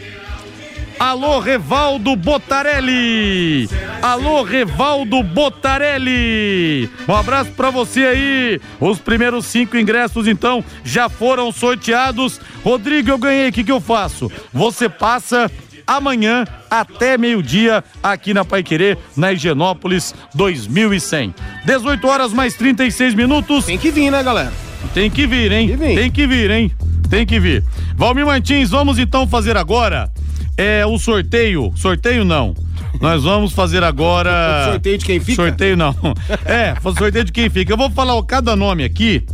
[0.99, 3.69] Alô, Revaldo Botarelli.
[4.03, 6.91] Alô, Revaldo Botarelli.
[7.07, 8.61] Um abraço pra você aí.
[8.81, 12.41] Os primeiros cinco ingressos, então, já foram sorteados.
[12.65, 13.49] Rodrigo, eu ganhei.
[13.49, 14.31] O que, que eu faço?
[14.53, 15.49] Você passa
[15.87, 21.33] amanhã até meio-dia aqui na Pai Querer, na Higienópolis 2100.
[21.65, 23.67] 18 horas mais 36 minutos.
[23.67, 24.53] Tem que vir, né, galera?
[24.93, 25.69] Tem que vir, hein?
[25.69, 25.95] Tem que vir.
[25.95, 26.73] Tem que vir, hein?
[27.09, 27.65] Tem que vir.
[27.95, 30.11] Valmir Martins, vamos então fazer agora
[30.59, 31.73] é o sorteio.
[31.77, 32.55] Sorteio não.
[33.01, 34.71] Nós vamos fazer agora.
[34.73, 35.43] Sorteio de quem fica?
[35.43, 35.95] Sorteio não.
[36.45, 37.73] É, sorteio de quem fica.
[37.73, 39.25] Eu vou falar cada nome aqui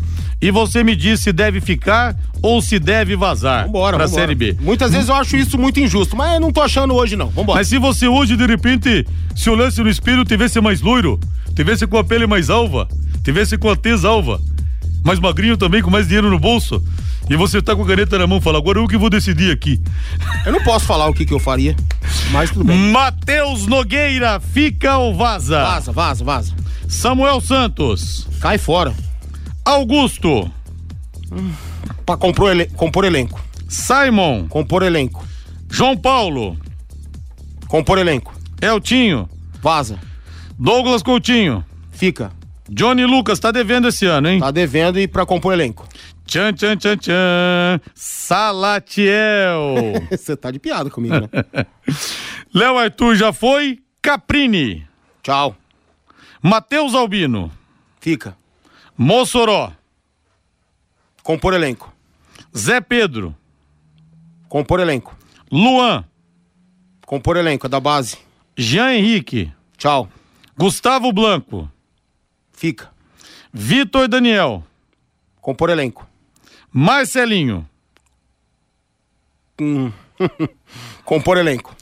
[0.40, 4.22] e você me diz se deve ficar ou se deve vazar Vambora, pra vambora.
[4.22, 4.56] Série B.
[4.60, 7.30] Muitas vezes eu acho isso muito injusto, mas eu não tô achando hoje, não.
[7.30, 7.58] Vambora.
[7.58, 11.18] Mas se você hoje, de repente, se olhasse no espelho, te vesse mais loiro,
[11.54, 12.86] te vesse com a pele mais alva,
[13.22, 14.38] te vesse com a tez alva,
[15.04, 16.82] mais magrinho também, com mais dinheiro no bolso,
[17.28, 19.80] e você tá com a caneta na mão, fala, agora eu que vou decidir aqui.
[20.44, 21.76] Eu não posso falar o que, que eu faria,
[22.32, 22.90] mas tudo bem.
[22.90, 25.62] Matheus Nogueira, fica ou vaza?
[25.62, 26.52] Vaza, vaza, vaza.
[26.88, 28.94] Samuel Santos, Cai fora.
[29.64, 30.50] Augusto,
[32.06, 33.40] Pra compor, elen compor elenco.
[33.68, 35.24] Simon, Compor elenco.
[35.70, 36.56] João Paulo,
[37.66, 38.34] Compor elenco.
[38.60, 39.28] Eltinho,
[39.62, 39.98] Vaza.
[40.58, 42.30] Douglas Coutinho, Fica.
[42.68, 44.40] Johnny Lucas, tá devendo esse ano, hein?
[44.40, 45.86] Tá devendo e pra compor elenco.
[46.26, 47.80] Tchan, tchan, tchan, tchan.
[47.94, 49.74] Salatiel.
[50.10, 51.28] Você tá de piada comigo, né?
[52.54, 53.80] Léo Arthur já foi.
[54.00, 54.86] Caprini.
[55.22, 55.56] Tchau.
[56.42, 57.50] Matheus Albino.
[58.00, 58.36] Fica.
[58.96, 59.72] Mossoró.
[61.22, 61.92] Compor elenco.
[62.56, 63.34] Zé Pedro.
[64.48, 65.16] Compor elenco.
[65.50, 66.04] Luan.
[67.06, 68.18] Compor elenco, é da base.
[68.56, 69.52] Jean Henrique.
[69.76, 70.08] Tchau.
[70.56, 71.70] Gustavo Blanco.
[72.54, 72.90] Fica.
[73.52, 74.64] Vitor Daniel.
[75.40, 76.08] Compor elenco.
[76.72, 77.68] Marcelinho.
[81.04, 81.76] Compor elenco.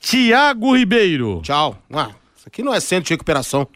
[0.00, 1.40] Tiago Ribeiro.
[1.42, 1.78] Tchau.
[1.92, 3.68] Ah, isso aqui não é centro de recuperação.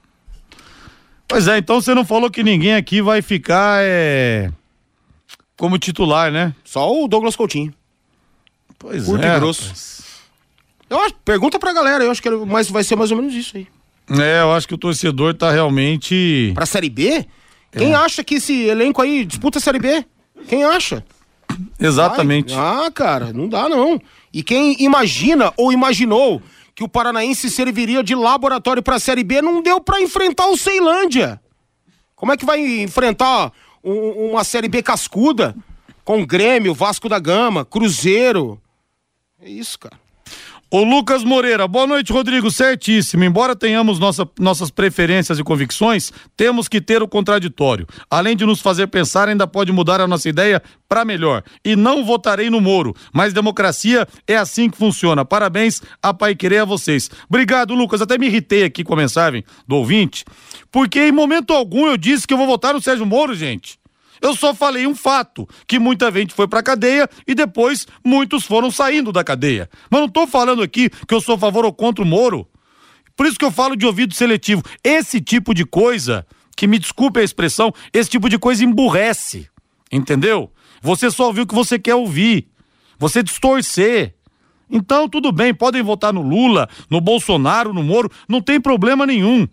[1.29, 4.50] Pois é, então você não falou que ninguém aqui vai ficar é,
[5.57, 6.55] como titular, né?
[6.64, 7.72] Só o Douglas Coutinho.
[8.79, 9.37] Pois Curto é.
[9.37, 10.03] e grosso.
[10.88, 13.57] Eu acho, pergunta pra galera, eu acho que mas vai ser mais ou menos isso
[13.57, 13.68] aí.
[14.11, 16.51] É, eu acho que o torcedor tá realmente.
[16.55, 17.25] Pra Série B?
[17.73, 20.05] Quem acha que esse elenco aí disputa a Série B?
[20.49, 21.05] Quem acha?
[21.79, 22.53] Exatamente.
[22.55, 24.01] Ah, cara, não dá não.
[24.33, 26.42] E quem imagina ou imaginou
[26.75, 31.40] que o Paranaense serviria de laboratório pra Série B não deu pra enfrentar o Ceilândia.
[32.16, 33.53] Como é que vai enfrentar
[33.85, 35.55] um- uma Série B cascuda
[36.05, 38.61] com Grêmio, Vasco da Gama, Cruzeiro?
[39.40, 40.00] É isso, cara.
[40.72, 42.48] O Lucas Moreira, boa noite, Rodrigo.
[42.48, 43.24] Certíssimo.
[43.24, 47.88] Embora tenhamos nossa- nossas preferências e convicções, temos que ter o contraditório.
[48.09, 51.42] Além de nos fazer pensar, ainda pode mudar a nossa ideia para melhor.
[51.64, 55.24] E não votarei no Moro, mas democracia é assim que funciona.
[55.24, 57.11] Parabéns a Pai Querer a vocês.
[57.28, 58.00] Obrigado, Lucas.
[58.00, 60.24] Até me irritei aqui com a mensagem do ouvinte,
[60.70, 63.80] porque em momento algum eu disse que eu vou votar no Sérgio Moro, gente.
[64.20, 68.70] Eu só falei um fato, que muita gente foi pra cadeia e depois muitos foram
[68.70, 69.68] saindo da cadeia.
[69.90, 72.46] Mas não tô falando aqui que eu sou a favor ou contra o Moro.
[73.16, 74.62] Por isso que eu falo de ouvido seletivo.
[74.85, 79.48] Esse tipo de coisa, que me desculpe a expressão, esse tipo de coisa emburrece.
[79.90, 80.50] Entendeu?
[80.83, 82.48] Você só ouviu o que você quer ouvir.
[82.98, 84.14] Você distorcer.
[84.70, 89.48] Então, tudo bem, podem votar no Lula, no Bolsonaro, no Moro, não tem problema nenhum.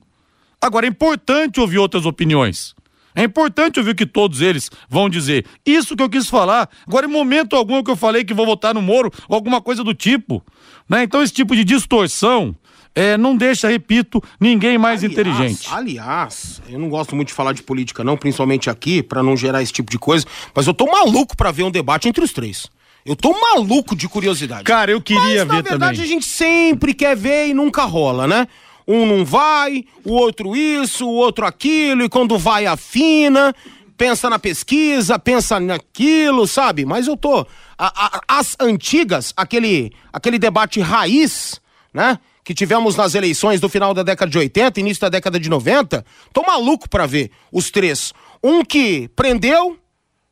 [0.61, 2.75] Agora, é importante ouvir outras opiniões.
[3.17, 5.43] É importante ouvir o que todos eles vão dizer.
[5.65, 6.69] Isso que eu quis falar.
[6.87, 9.83] Agora, em momento algum que eu falei que vou votar no Moro ou alguma coisa
[9.83, 10.43] do tipo.
[10.87, 11.01] Né?
[11.01, 12.55] Então, esse tipo de distorção
[12.93, 15.67] é, não deixa, repito, ninguém mais inteligente.
[15.71, 19.63] Aliás, eu não gosto muito de falar de política, não, principalmente aqui, pra não gerar
[19.63, 22.67] esse tipo de coisa, mas eu tô maluco pra ver um debate entre os três.
[23.03, 24.63] Eu tô maluco de curiosidade.
[24.63, 26.11] Cara, eu queria mas, na ver verdade, também.
[26.11, 28.47] a gente sempre quer ver e nunca rola, né?
[28.87, 33.53] Um não vai, o outro isso, o outro aquilo, e quando vai afina,
[33.97, 36.85] pensa na pesquisa, pensa naquilo, sabe?
[36.85, 37.45] Mas eu tô.
[37.79, 41.59] a- a- as antigas, aquele, aquele debate raiz,
[41.93, 42.17] né?
[42.43, 46.03] Que tivemos nas eleições do final da década de 80, início da década de 90,
[46.33, 48.13] tô maluco pra ver os três.
[48.43, 49.77] Um que prendeu,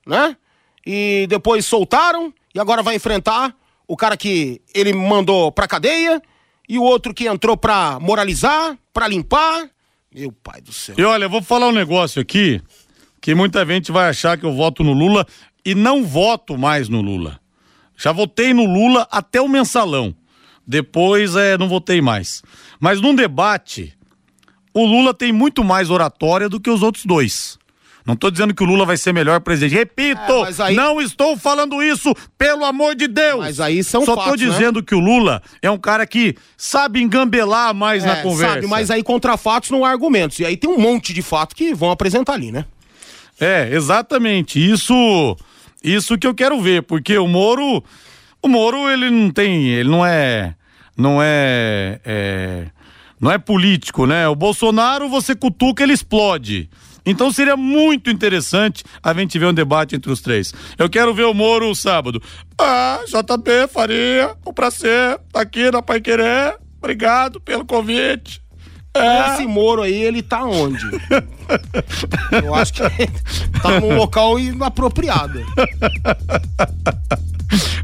[0.08, 0.36] né?
[0.86, 3.54] E depois soltaram e agora vai enfrentar
[3.88, 6.22] o cara que ele mandou pra cadeia
[6.68, 9.70] e o outro que entrou pra moralizar, pra limpar.
[10.14, 10.96] Meu pai do céu.
[10.98, 12.62] E olha, eu vou falar um negócio aqui
[13.22, 15.26] que muita gente vai achar que eu voto no Lula
[15.66, 17.40] e não voto mais no Lula.
[17.98, 20.16] Já votei no Lula até o mensalão.
[20.68, 22.42] Depois é, não votei mais.
[22.80, 23.94] Mas num debate,
[24.74, 27.58] o Lula tem muito mais oratória do que os outros dois.
[28.06, 29.74] Não estou dizendo que o Lula vai ser melhor presidente.
[29.74, 30.20] Repito,
[30.60, 33.40] É, aí- não estou falando isso, pelo amor de Deus.
[33.40, 34.48] Mas aí são Só tô fatos, né?
[34.48, 38.54] dizendo que o Lula é um cara que sabe engambelar mais na É, conversa.
[38.56, 40.38] sabe, mas aí contra fatos não há argumentos.
[40.40, 42.66] E aí tem um monte de fato que vão apresentar ali, né?
[43.40, 44.60] É, exatamente.
[44.64, 45.36] Isso
[45.84, 47.84] isso que eu quero ver, porque o Moro,
[48.42, 50.54] o Moro ele não tem, ele não é
[50.98, 52.66] não é, é
[53.20, 54.28] não é político, né?
[54.28, 56.70] O Bolsonaro você cutuca, ele explode.
[57.06, 60.54] Então seria muito interessante a gente ver um debate entre os três.
[60.78, 62.22] Eu quero ver o Moro sábado.
[62.60, 66.58] Ah, JB Faria, um prazer, tá aqui na Pai Querer.
[66.78, 68.42] Obrigado pelo convite.
[68.96, 69.34] É.
[69.34, 70.86] Esse Moro aí, ele tá onde?
[72.44, 72.82] Eu acho que
[73.62, 75.44] tá num local inapropriado.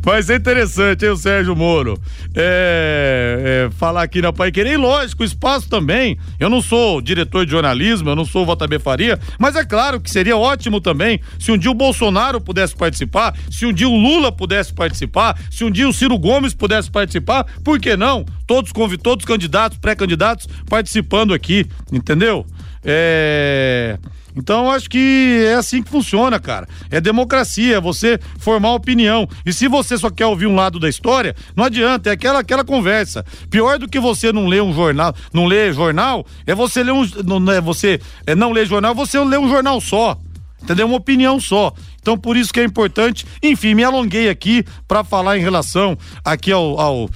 [0.04, 2.00] Vai ser interessante, hein, o Sérgio Moro.
[2.36, 4.74] É, é, falar aqui na Pai Querer.
[4.74, 6.18] E lógico, espaço também.
[6.40, 10.10] Eu não sou diretor de jornalismo, eu não sou JB Faria, mas é claro que
[10.10, 14.32] seria ótimo também se um dia o Bolsonaro pudesse participar, se um dia o Lula
[14.32, 18.26] pudesse participar, se um dia o Ciro Gomes pudesse participar, por que não?
[18.48, 18.72] Todos,
[19.02, 22.46] todos candidatos, pré-candidatos participando aqui, entendeu?
[22.84, 24.00] É.
[24.36, 26.68] Então acho que é assim que funciona, cara.
[26.90, 29.28] É democracia, é você formar opinião.
[29.46, 32.64] E se você só quer ouvir um lado da história, não adianta, é aquela aquela
[32.64, 33.26] conversa.
[33.50, 37.06] Pior do que você não ler um jornal, não ler jornal, é você ler um
[37.26, 40.18] não é você é não ler jornal, você ler um jornal só.
[40.62, 40.86] Entendeu?
[40.86, 41.74] Uma opinião só.
[42.02, 43.26] Então, por isso que é importante.
[43.42, 47.10] Enfim, me alonguei aqui para falar em relação aqui ao, ao,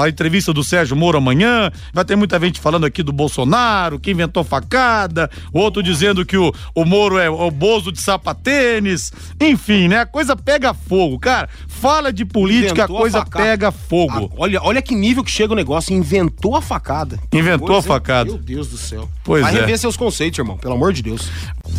[0.00, 1.70] a entrevista do Sérgio Moro amanhã.
[1.92, 6.52] Vai ter muita gente falando aqui do Bolsonaro, que inventou facada, outro dizendo que o,
[6.74, 9.12] o Moro é o Bozo de sapatênis.
[9.40, 10.00] Enfim, né?
[10.00, 11.18] A coisa pega fogo.
[11.18, 13.44] Cara, fala de política, Inventou a coisa facada.
[13.44, 14.30] pega fogo.
[14.32, 15.94] Ah, olha, olha que nível que chega o negócio.
[15.94, 17.18] Inventou a facada.
[17.32, 18.30] Inventou a facada.
[18.30, 19.08] Meu Deus do céu.
[19.24, 19.60] Pois Vai é.
[19.60, 20.56] rever seus conceitos, irmão.
[20.56, 21.28] Pelo amor de Deus.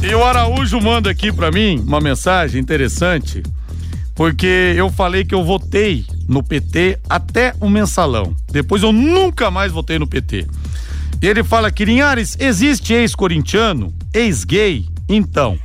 [0.01, 3.41] E o Araújo manda aqui pra mim uma mensagem interessante,
[4.19, 8.35] porque eu falei que eu votei no PT até o mensalão.
[8.51, 10.45] Depois eu nunca mais votei no PT.
[11.21, 14.85] E ele fala que Linhares, existe ex-corintiano, ex-gay?
[15.07, 15.57] Então,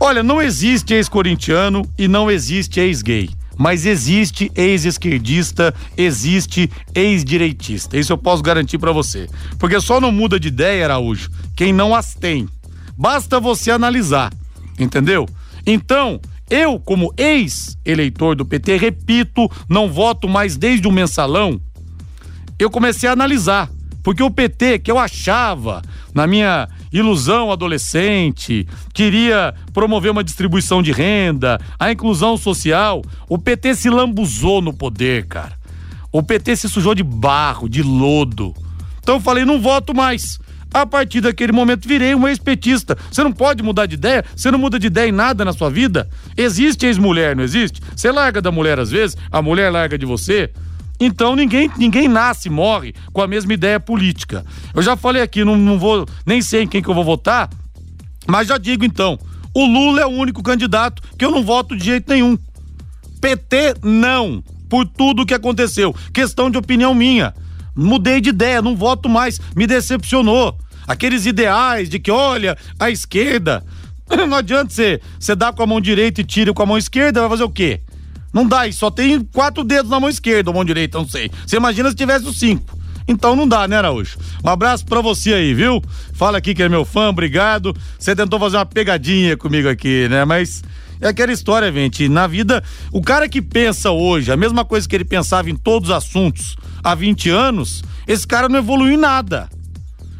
[0.00, 3.30] olha, não existe ex-corintiano e não existe ex-gay.
[3.56, 7.96] Mas existe ex-esquerdista, existe ex-direitista.
[7.96, 9.28] Isso eu posso garantir pra você.
[9.60, 12.48] Porque só não muda de ideia, Araújo, quem não as tem.
[12.98, 14.32] Basta você analisar,
[14.76, 15.28] entendeu?
[15.64, 21.60] Então, eu, como ex-eleitor do PT, repito, não voto mais desde o mensalão.
[22.58, 23.70] Eu comecei a analisar.
[24.02, 25.82] Porque o PT, que eu achava,
[26.14, 33.74] na minha ilusão adolescente, queria promover uma distribuição de renda, a inclusão social, o PT
[33.74, 35.52] se lambuzou no poder, cara.
[36.10, 38.54] O PT se sujou de barro, de lodo.
[39.00, 40.40] Então eu falei, não voto mais.
[40.72, 42.96] A partir daquele momento virei um ex-petista.
[43.10, 44.24] Você não pode mudar de ideia?
[44.34, 46.08] Você não muda de ideia em nada na sua vida?
[46.36, 47.80] Existe ex-mulher, não existe?
[47.94, 50.50] Você larga da mulher às vezes, a mulher larga de você.
[51.00, 54.44] Então ninguém, ninguém nasce morre com a mesma ideia política.
[54.74, 57.48] Eu já falei aqui, não, não vou, nem sei em quem que eu vou votar,
[58.26, 59.18] mas já digo então,
[59.54, 62.38] o Lula é o único candidato que eu não voto de jeito nenhum.
[63.20, 65.94] PT não, por tudo que aconteceu.
[66.12, 67.34] Questão de opinião minha.
[67.74, 70.56] Mudei de ideia, não voto mais, me decepcionou.
[70.86, 73.64] Aqueles ideais de que, olha, a esquerda.
[74.28, 77.20] Não adianta você, você dar com a mão direita e tira com a mão esquerda,
[77.20, 77.80] vai fazer o quê?
[78.32, 81.30] Não dá, e só tem quatro dedos na mão esquerda ou mão direita, não sei.
[81.46, 82.78] Você imagina se tivesse os cinco.
[83.06, 84.18] Então não dá, né, Araújo?
[84.44, 85.82] Um abraço pra você aí, viu?
[86.12, 87.74] Fala aqui que é meu fã, obrigado.
[87.98, 90.24] Você tentou fazer uma pegadinha comigo aqui, né?
[90.24, 90.62] Mas
[91.00, 92.08] é aquela história, gente.
[92.08, 92.62] Na vida,
[92.92, 96.56] o cara que pensa hoje a mesma coisa que ele pensava em todos os assuntos
[96.82, 99.48] há 20 anos, esse cara não evoluiu em nada.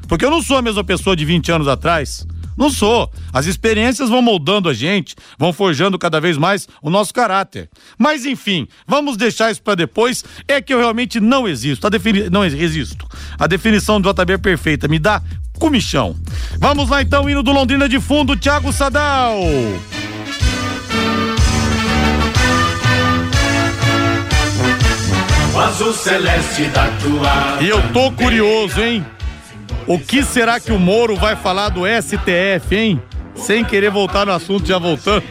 [0.08, 2.26] Porque eu não sou a mesma pessoa de 20 anos atrás.
[2.56, 3.10] Não sou.
[3.32, 7.70] As experiências vão moldando a gente, vão forjando cada vez mais o nosso caráter.
[7.96, 10.22] Mas enfim, vamos deixar isso para depois.
[10.46, 11.86] É que eu realmente não existo.
[11.86, 12.28] A defini...
[12.28, 13.06] Não existo.
[13.38, 14.88] A definição do JB é perfeita.
[14.88, 15.22] Me dá
[15.58, 16.14] comichão.
[16.58, 19.40] Vamos lá então, hino do Londrina de fundo, Thiago Sadal.
[25.60, 29.04] Azul celeste da tua E eu tô curioso, hein?
[29.86, 33.02] O que será que o Moro vai falar do STF, hein?
[33.34, 35.24] Sem querer voltar no assunto, já voltando.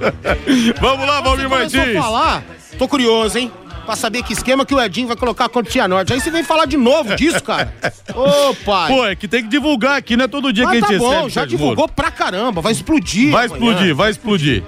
[0.80, 1.94] Vamos lá, Valmir Martins.
[1.94, 2.42] falar,
[2.78, 3.50] tô curioso, hein?
[3.84, 6.12] Pra saber que esquema que o Edinho vai colocar contra o Cianorte.
[6.12, 7.74] Aí você vem falar de novo disso, cara.
[8.14, 8.88] Ô, pai.
[8.92, 11.00] Pô, é que tem que divulgar aqui, não é todo dia que a Mas gente
[11.00, 11.30] tá bom, recebe.
[11.30, 11.92] já divulgou Moro.
[11.92, 12.60] pra caramba.
[12.60, 13.32] Vai explodir.
[13.32, 13.58] Vai amanhã.
[13.70, 14.62] explodir, vai explodir.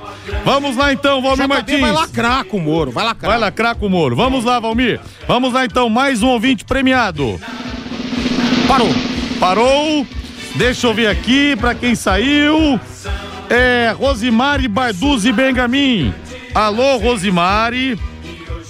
[0.45, 1.81] Vamos lá então, Valmir Martins.
[1.81, 3.31] vai lacrar com o Moro, vai lacrar.
[3.31, 4.17] Vai lacrar com o Moro.
[4.17, 5.01] Vamos lá, Valmir.
[5.29, 7.41] Vamos lá então, mais um ouvinte premiado.
[8.67, 8.93] Parou.
[9.39, 10.07] Parou.
[10.57, 12.79] Deixa eu ver aqui pra quem saiu.
[13.49, 16.12] É Rosimari Barduzzi Bergamin.
[16.55, 17.99] Alô, Rosimari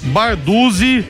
[0.05, 1.05] Barduzzi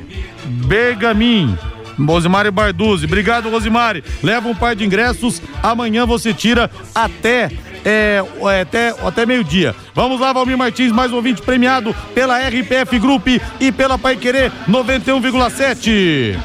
[0.66, 1.56] Bergamin.
[1.98, 3.06] Rosimari Barduzzi.
[3.06, 4.02] Obrigado, Rosimari.
[4.22, 5.40] Leva um par de ingressos.
[5.62, 7.50] Amanhã você tira até.
[7.84, 9.74] é, é, até, até meio-dia.
[9.94, 13.26] Vamos lá, Valmir Martins, mais um ouvinte premiado pela RPF Group
[13.60, 16.38] e pela Pai Querer 91,7.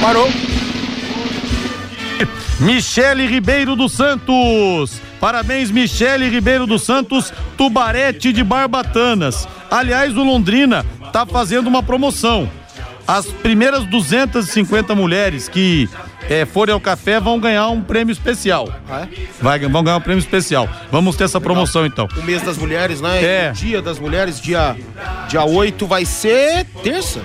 [0.00, 0.30] Parou.
[2.58, 5.00] Michele Ribeiro dos Santos.
[5.20, 9.48] Parabéns, Michele Ribeiro dos Santos, Tubarete de Barbatanas.
[9.70, 12.48] Aliás, o Londrina tá fazendo uma promoção.
[13.06, 15.88] As primeiras 250 mulheres que
[16.28, 18.68] eh, forem ao café vão ganhar um prêmio especial.
[18.88, 19.08] Ah, é?
[19.40, 20.68] Vai, vão ganhar um prêmio especial.
[20.90, 22.08] Vamos ter essa promoção então.
[22.16, 23.24] O mês das mulheres, né?
[23.24, 23.50] É.
[23.50, 24.76] O dia das mulheres, dia,
[25.28, 27.20] dia 8, vai ser terça.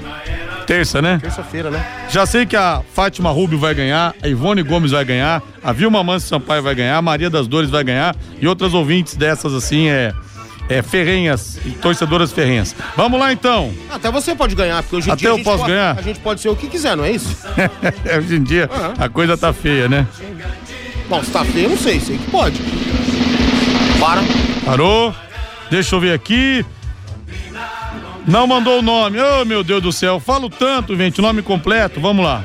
[0.71, 1.19] Terça, né?
[1.21, 1.85] Terça-feira, né?
[2.09, 6.01] Já sei que a Fátima Rubio vai ganhar, a Ivone Gomes vai ganhar, a Vilma
[6.01, 9.89] Manso Sampaio vai ganhar, a Maria das Dores vai ganhar e outras ouvintes dessas assim,
[9.89, 10.13] é,
[10.69, 12.73] é ferrenhas e torcedoras ferrenhas.
[12.95, 13.73] Vamos lá então.
[13.91, 15.99] Até você pode ganhar, porque hoje em Até dia a eu gente posso pode, ganhar?
[15.99, 17.35] a gente pode ser o que quiser, não é isso?
[18.17, 20.07] Hoje em dia a coisa tá feia, né?
[21.09, 22.57] Bom, se tá feio, eu não sei, sei que pode.
[23.99, 24.21] Para.
[24.63, 25.13] Parou?
[25.69, 26.65] Deixa eu ver aqui.
[28.27, 29.17] Não mandou o nome.
[29.19, 30.19] Oh, meu Deus do céu.
[30.19, 31.21] Falo tanto, gente.
[31.21, 31.99] Nome completo.
[31.99, 32.43] Vamos lá.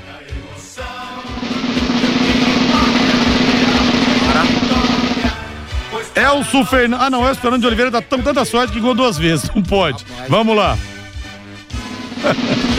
[6.15, 7.07] Elso Fernandes.
[7.07, 7.27] Ah, não.
[7.27, 9.51] Elso Fernandes de Oliveira tá tão tanta sorte que ganhou duas vezes.
[9.55, 10.05] Não pode.
[10.29, 10.77] Vamos lá.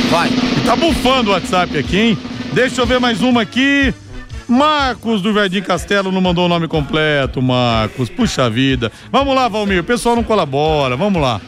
[0.09, 0.29] Vai.
[0.67, 2.17] Tá bufando o WhatsApp aqui, hein?
[2.51, 3.93] Deixa eu ver mais uma aqui.
[4.45, 8.09] Marcos do Jardim Castelo não mandou o nome completo, Marcos.
[8.09, 8.91] Puxa vida.
[9.09, 9.79] Vamos lá, Valmir.
[9.79, 10.97] O pessoal não colabora.
[10.97, 11.39] Vamos lá.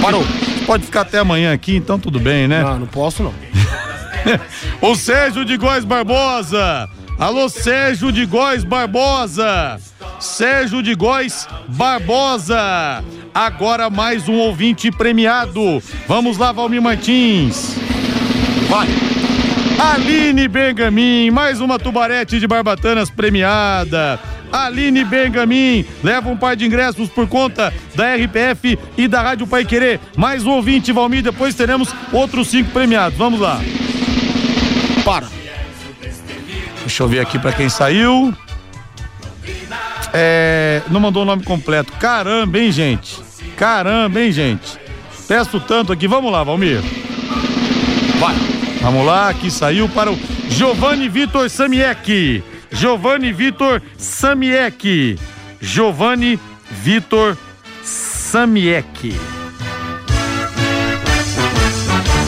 [0.00, 0.24] Parou.
[0.66, 2.62] Pode ficar até amanhã aqui, então tudo bem, né?
[2.62, 3.34] Não, não posso não.
[4.80, 6.88] o Sérgio de Góes Barbosa.
[7.18, 9.78] Alô, Sérgio de Góes Barbosa.
[10.18, 13.04] Sérgio de Góes Barbosa.
[13.34, 15.82] Agora mais um ouvinte premiado.
[16.08, 17.76] Vamos lá, Valmir Martins.
[18.68, 18.88] Vai.
[19.78, 24.20] Aline Bengamin, mais uma tubarete de Barbatanas premiada.
[24.52, 29.64] Aline Bengamin leva um par de ingressos por conta da RPF e da Rádio Pai
[29.64, 30.00] Querer.
[30.16, 33.16] Mais um ouvinte, Valmir, depois teremos outros cinco premiados.
[33.18, 33.60] Vamos lá.
[35.04, 35.26] Para.
[36.80, 38.34] Deixa eu ver aqui para quem saiu.
[40.12, 41.92] É, não mandou o nome completo.
[41.92, 43.18] Caramba, hein, gente?
[43.56, 44.78] Caramba, hein, gente?
[45.28, 46.08] Peço tanto aqui.
[46.08, 46.80] Vamos lá, Valmir.
[48.18, 48.34] Vai.
[48.82, 52.42] Vamos lá, aqui saiu para o Giovanni Vitor Samiek.
[52.72, 55.18] Giovanni Vitor Samiek.
[55.60, 56.38] Giovanni
[56.84, 57.36] Vitor
[57.82, 59.39] Samiek.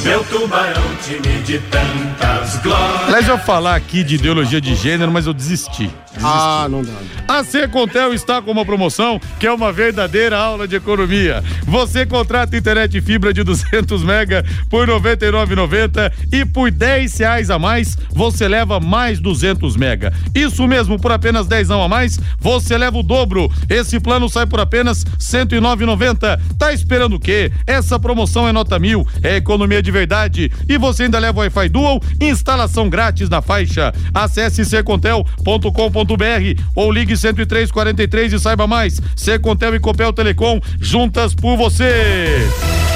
[0.04, 3.06] Meu tubarão time de tantas glórias.
[3.06, 5.88] Aliás, eu falar aqui de ideologia de gênero, mas eu desisti.
[6.20, 6.92] Ah, não dá.
[7.28, 11.42] A Secontel está com uma promoção que é uma verdadeira aula de economia.
[11.64, 17.58] Você contrata internet fibra de 200 mega por R$ 99,90 e por 10 reais a
[17.58, 20.12] mais você leva mais 200 mega.
[20.34, 23.50] Isso mesmo, por apenas 10 a mais você leva o dobro.
[23.68, 26.40] Esse plano sai por apenas R$ 109,90.
[26.58, 27.52] Tá esperando o quê?
[27.66, 32.00] Essa promoção é nota mil, é economia de verdade e você ainda leva Wi-Fi Dual,
[32.20, 33.92] instalação grátis na faixa.
[34.12, 39.00] Acesse secontel.com.br ou ligue 10343 e saiba mais.
[39.14, 42.48] Secontel e Copel Telecom, juntas por você.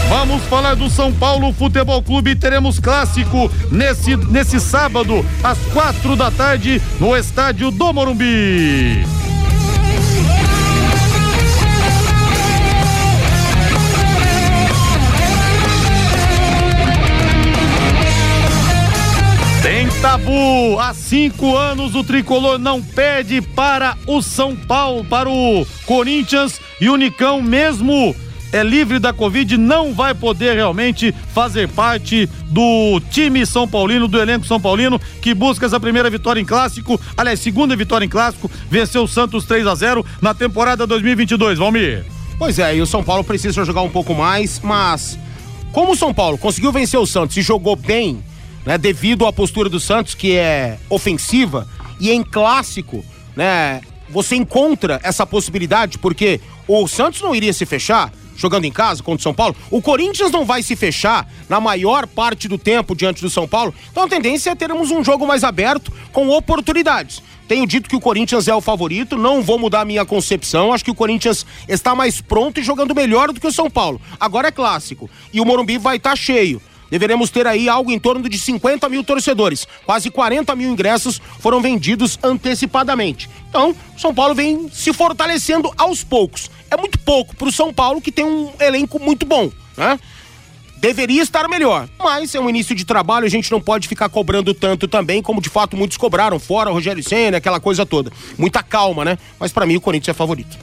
[0.08, 2.36] Vamos falar do São Paulo Futebol Clube.
[2.36, 9.15] Teremos clássico nesse, nesse sábado, às quatro da tarde, no estádio do Morumbi.
[20.16, 20.78] Tabu.
[20.80, 26.88] Há cinco anos o tricolor não perde para o São Paulo, para o Corinthians e
[26.88, 28.16] o Nicão, mesmo
[28.50, 34.18] é livre da Covid, não vai poder realmente fazer parte do time São Paulino, do
[34.18, 38.50] elenco São Paulino, que busca essa primeira vitória em clássico, aliás, segunda vitória em clássico,
[38.70, 41.58] venceu o Santos 3 a 0 na temporada 2022.
[41.58, 42.06] Valmir.
[42.38, 45.18] Pois é, e o São Paulo precisa jogar um pouco mais, mas
[45.72, 48.22] como o São Paulo conseguiu vencer o Santos e jogou bem,
[48.66, 51.68] né, devido à postura do Santos, que é ofensiva,
[52.00, 53.04] e em clássico,
[53.34, 59.02] né, você encontra essa possibilidade, porque o Santos não iria se fechar jogando em casa
[59.02, 59.56] contra o São Paulo.
[59.70, 63.74] O Corinthians não vai se fechar na maior parte do tempo diante do São Paulo.
[63.90, 67.22] Então a tendência é termos um jogo mais aberto com oportunidades.
[67.48, 70.70] Tenho dito que o Corinthians é o favorito, não vou mudar a minha concepção.
[70.72, 74.00] Acho que o Corinthians está mais pronto e jogando melhor do que o São Paulo.
[74.20, 75.08] Agora é clássico.
[75.32, 76.60] E o Morumbi vai estar tá cheio
[76.90, 79.66] deveremos ter aí algo em torno de 50 mil torcedores.
[79.84, 83.28] Quase 40 mil ingressos foram vendidos antecipadamente.
[83.48, 86.50] Então, São Paulo vem se fortalecendo aos poucos.
[86.70, 89.98] É muito pouco para o São Paulo, que tem um elenco muito bom, né?
[90.78, 94.52] Deveria estar melhor, mas é um início de trabalho, a gente não pode ficar cobrando
[94.52, 98.12] tanto também, como de fato muitos cobraram, fora Rogério Senna, aquela coisa toda.
[98.36, 99.18] Muita calma, né?
[99.40, 100.56] Mas para mim o Corinthians é favorito.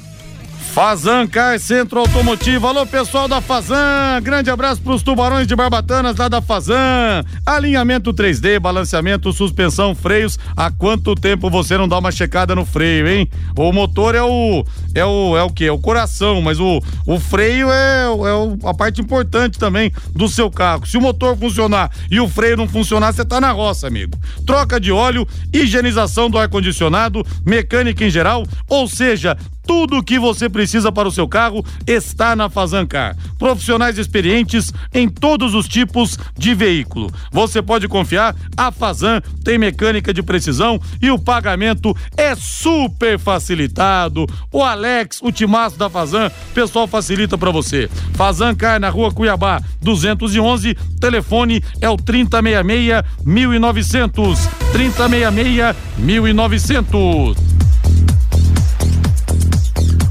[0.73, 2.65] Fazan Car Centro Automotivo.
[2.65, 4.19] Alô, pessoal da Fazan.
[4.23, 7.23] Grande abraço pros tubarões de Barbatanas lá da Fazan.
[7.45, 10.39] Alinhamento 3D, balanceamento, suspensão, freios.
[10.57, 13.29] Há quanto tempo você não dá uma checada no freio, hein?
[13.55, 14.65] O motor é o
[14.95, 15.65] é o é o que?
[15.65, 20.49] É o coração, mas o, o freio é, é a parte importante também do seu
[20.49, 20.87] carro.
[20.87, 24.17] Se o motor funcionar e o freio não funcionar, você tá na roça, amigo.
[24.43, 30.19] Troca de óleo, higienização do ar condicionado, mecânica em geral, ou seja, tudo o que
[30.19, 33.15] você precisa para o seu carro está na Fazancar.
[33.37, 37.11] Profissionais experientes em todos os tipos de veículo.
[37.31, 44.27] Você pode confiar, a Fazan tem mecânica de precisão e o pagamento é super facilitado.
[44.51, 47.89] O Alex, o timaço da Fazan, pessoal facilita para você.
[48.13, 54.39] Fazancar na rua Cuiabá, 211, telefone é o 3066 1900.
[54.71, 57.72] 3066 1900.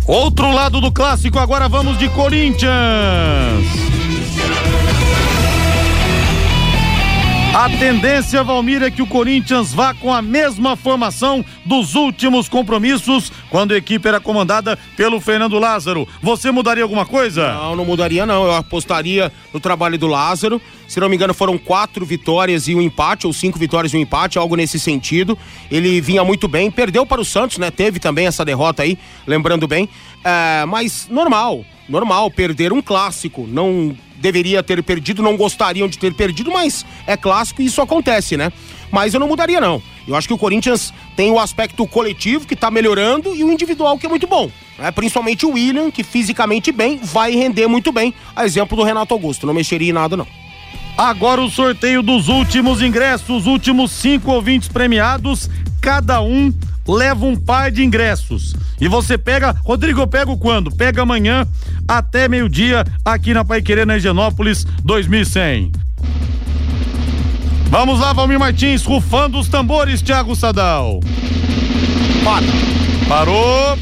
[0.06, 3.91] Outro lado do clássico, agora vamos de Corinthians.
[7.54, 13.30] A tendência, Valmir, é que o Corinthians vá com a mesma formação dos últimos compromissos,
[13.50, 16.08] quando a equipe era comandada pelo Fernando Lázaro.
[16.22, 17.52] Você mudaria alguma coisa?
[17.52, 18.44] Não, não mudaria não.
[18.44, 20.62] Eu apostaria no trabalho do Lázaro.
[20.88, 24.00] Se não me engano, foram quatro vitórias e um empate, ou cinco vitórias e um
[24.00, 25.36] empate, algo nesse sentido.
[25.70, 27.70] Ele vinha muito bem, perdeu para o Santos, né?
[27.70, 29.90] Teve também essa derrota aí, lembrando bem.
[30.24, 33.46] É, mas normal, normal, perder um clássico.
[33.46, 38.36] Não deveria ter perdido, não gostariam de ter perdido, mas é clássico e isso acontece,
[38.36, 38.52] né?
[38.90, 39.82] Mas eu não mudaria, não.
[40.06, 43.98] Eu acho que o Corinthians tem o aspecto coletivo que tá melhorando e o individual
[43.98, 44.50] que é muito bom.
[44.78, 44.90] Né?
[44.90, 48.14] Principalmente o William, que fisicamente bem, vai render muito bem.
[48.34, 49.46] A exemplo do Renato Augusto.
[49.46, 50.26] Não mexeria em nada, não.
[50.96, 55.48] Agora o sorteio dos últimos ingressos, últimos cinco ouvintes premiados,
[55.80, 56.52] cada um
[56.86, 58.54] leva um par de ingressos.
[58.80, 60.70] E você pega, Rodrigo, eu pego quando?
[60.70, 61.46] Pega amanhã
[61.86, 65.72] até meio-dia aqui na Paiquerê, na Higienópolis 2100.
[67.70, 71.00] Vamos lá, Valmir Martins, rufando os tambores, Thiago Sadal.
[72.22, 72.46] Para.
[73.08, 73.78] Parou.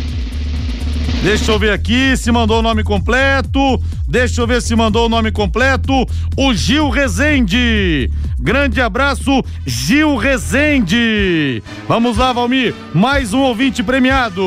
[1.22, 3.80] Deixa eu ver aqui se mandou o nome completo.
[4.08, 6.06] Deixa eu ver se mandou o nome completo.
[6.36, 8.10] O Gil Rezende.
[8.38, 11.62] Grande abraço, Gil Rezende.
[11.86, 12.74] Vamos lá, Valmir.
[12.94, 14.42] Mais um ouvinte premiado.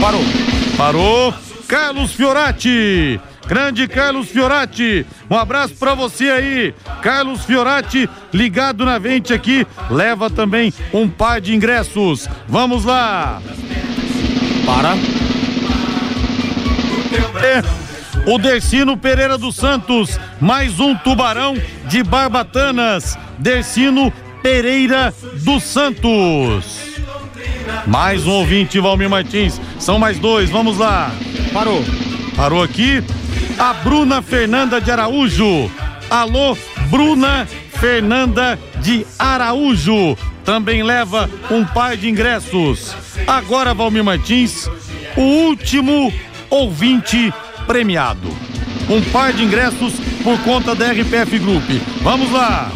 [0.00, 0.24] Parou.
[0.76, 1.34] Parou.
[1.66, 3.18] Carlos Fiorati.
[3.46, 6.74] Grande Carlos Fiorati, um abraço para você aí.
[7.00, 12.28] Carlos Fiorati, ligado na vente aqui, leva também um par de ingressos.
[12.48, 13.40] Vamos lá.
[14.66, 14.94] Para.
[17.40, 17.62] É,
[18.30, 23.16] o Dercino Pereira dos Santos, mais um tubarão de Barbatanas.
[23.38, 24.12] Dercino
[24.42, 25.14] Pereira
[25.44, 26.64] dos Santos.
[27.86, 29.60] Mais um ouvinte, Valmir Martins.
[29.78, 31.12] São mais dois, vamos lá.
[31.52, 31.84] Parou.
[32.34, 33.02] Parou aqui.
[33.58, 35.70] A Bruna Fernanda de Araújo.
[36.10, 36.56] Alô,
[36.90, 37.46] Bruna
[37.78, 40.16] Fernanda de Araújo.
[40.46, 42.94] Também leva um par de ingressos.
[43.26, 44.70] Agora, Valmir Martins,
[45.16, 46.12] o último
[46.48, 47.34] ouvinte
[47.66, 48.28] premiado.
[48.88, 51.64] Um par de ingressos por conta da RPF Group.
[52.00, 52.70] Vamos lá.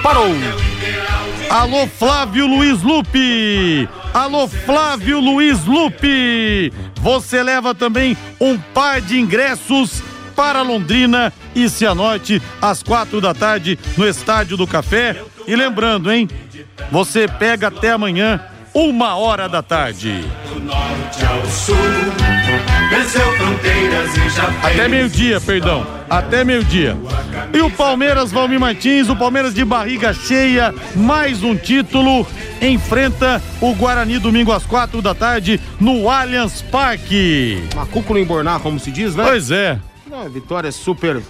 [0.00, 0.32] Parou.
[1.50, 3.88] Alô, Flávio Luiz Lupe.
[4.14, 6.72] Alô, Flávio Luiz Lupe.
[7.00, 10.02] Você leva também um par de ingressos
[10.36, 15.22] para Londrina e Cianorte às quatro da tarde no Estádio do Café.
[15.48, 16.28] E lembrando, hein?
[16.92, 18.40] Você pega até amanhã,
[18.74, 20.22] uma hora da tarde.
[24.62, 25.86] Até meio-dia, perdão.
[26.10, 26.96] Até meio-dia.
[27.54, 32.26] E o Palmeiras, Valmir Martins, o Palmeiras de barriga cheia, mais um título,
[32.60, 37.62] enfrenta o Guarani domingo às quatro da tarde no Allianz Parque.
[37.74, 39.24] Macuco no embornar, como se diz, né?
[39.24, 39.78] Pois é.
[40.12, 41.20] É, vitória super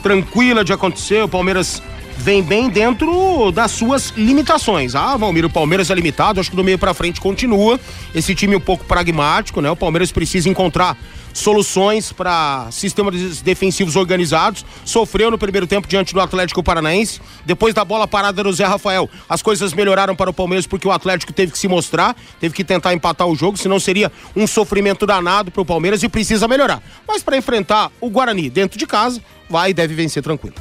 [0.00, 1.22] tranquila de acontecer.
[1.22, 1.82] O Palmeiras
[2.16, 4.94] vem bem dentro das suas limitações.
[4.94, 7.80] Ah, Valmir, o Palmeiras é limitado, acho que do meio pra frente continua.
[8.14, 9.70] Esse time um pouco pragmático, né?
[9.70, 10.96] O Palmeiras precisa encontrar
[11.32, 14.64] soluções para sistemas defensivos organizados.
[14.84, 17.20] Sofreu no primeiro tempo diante do Atlético Paranaense.
[17.44, 20.92] Depois da bola parada do Zé Rafael, as coisas melhoraram para o Palmeiras porque o
[20.92, 25.06] Atlético teve que se mostrar, teve que tentar empatar o jogo, senão seria um sofrimento
[25.06, 26.82] danado para o Palmeiras e precisa melhorar.
[27.06, 30.54] Mas para enfrentar o Guarani dentro de casa, vai e deve vencer tranquilo.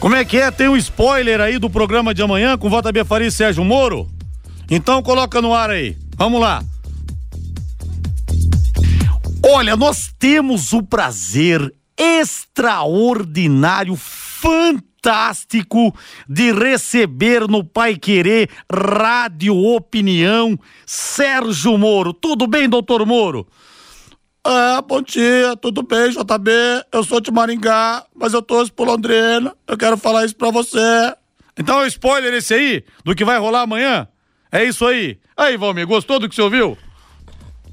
[0.00, 0.50] Como é que é?
[0.50, 4.08] Tem um spoiler aí do programa de amanhã com Vota Faria e Sérgio Moro?
[4.70, 5.96] Então coloca no ar aí.
[6.16, 6.62] Vamos lá.
[9.46, 15.94] Olha, nós temos o prazer extraordinário, fantástico
[16.26, 22.14] de receber no Pai Querer Rádio Opinião Sérgio Moro.
[22.14, 23.46] Tudo bem, doutor Moro?
[24.46, 26.50] É, bom dia, tudo bem, JB?
[26.90, 29.54] Eu sou de Maringá, mas eu torço por Londrina.
[29.68, 30.78] Eu quero falar isso pra você.
[31.58, 34.08] Então é um spoiler esse aí do que vai rolar amanhã?
[34.50, 35.18] É isso aí.
[35.36, 36.78] Aí, Valmir, gostou do que você ouviu?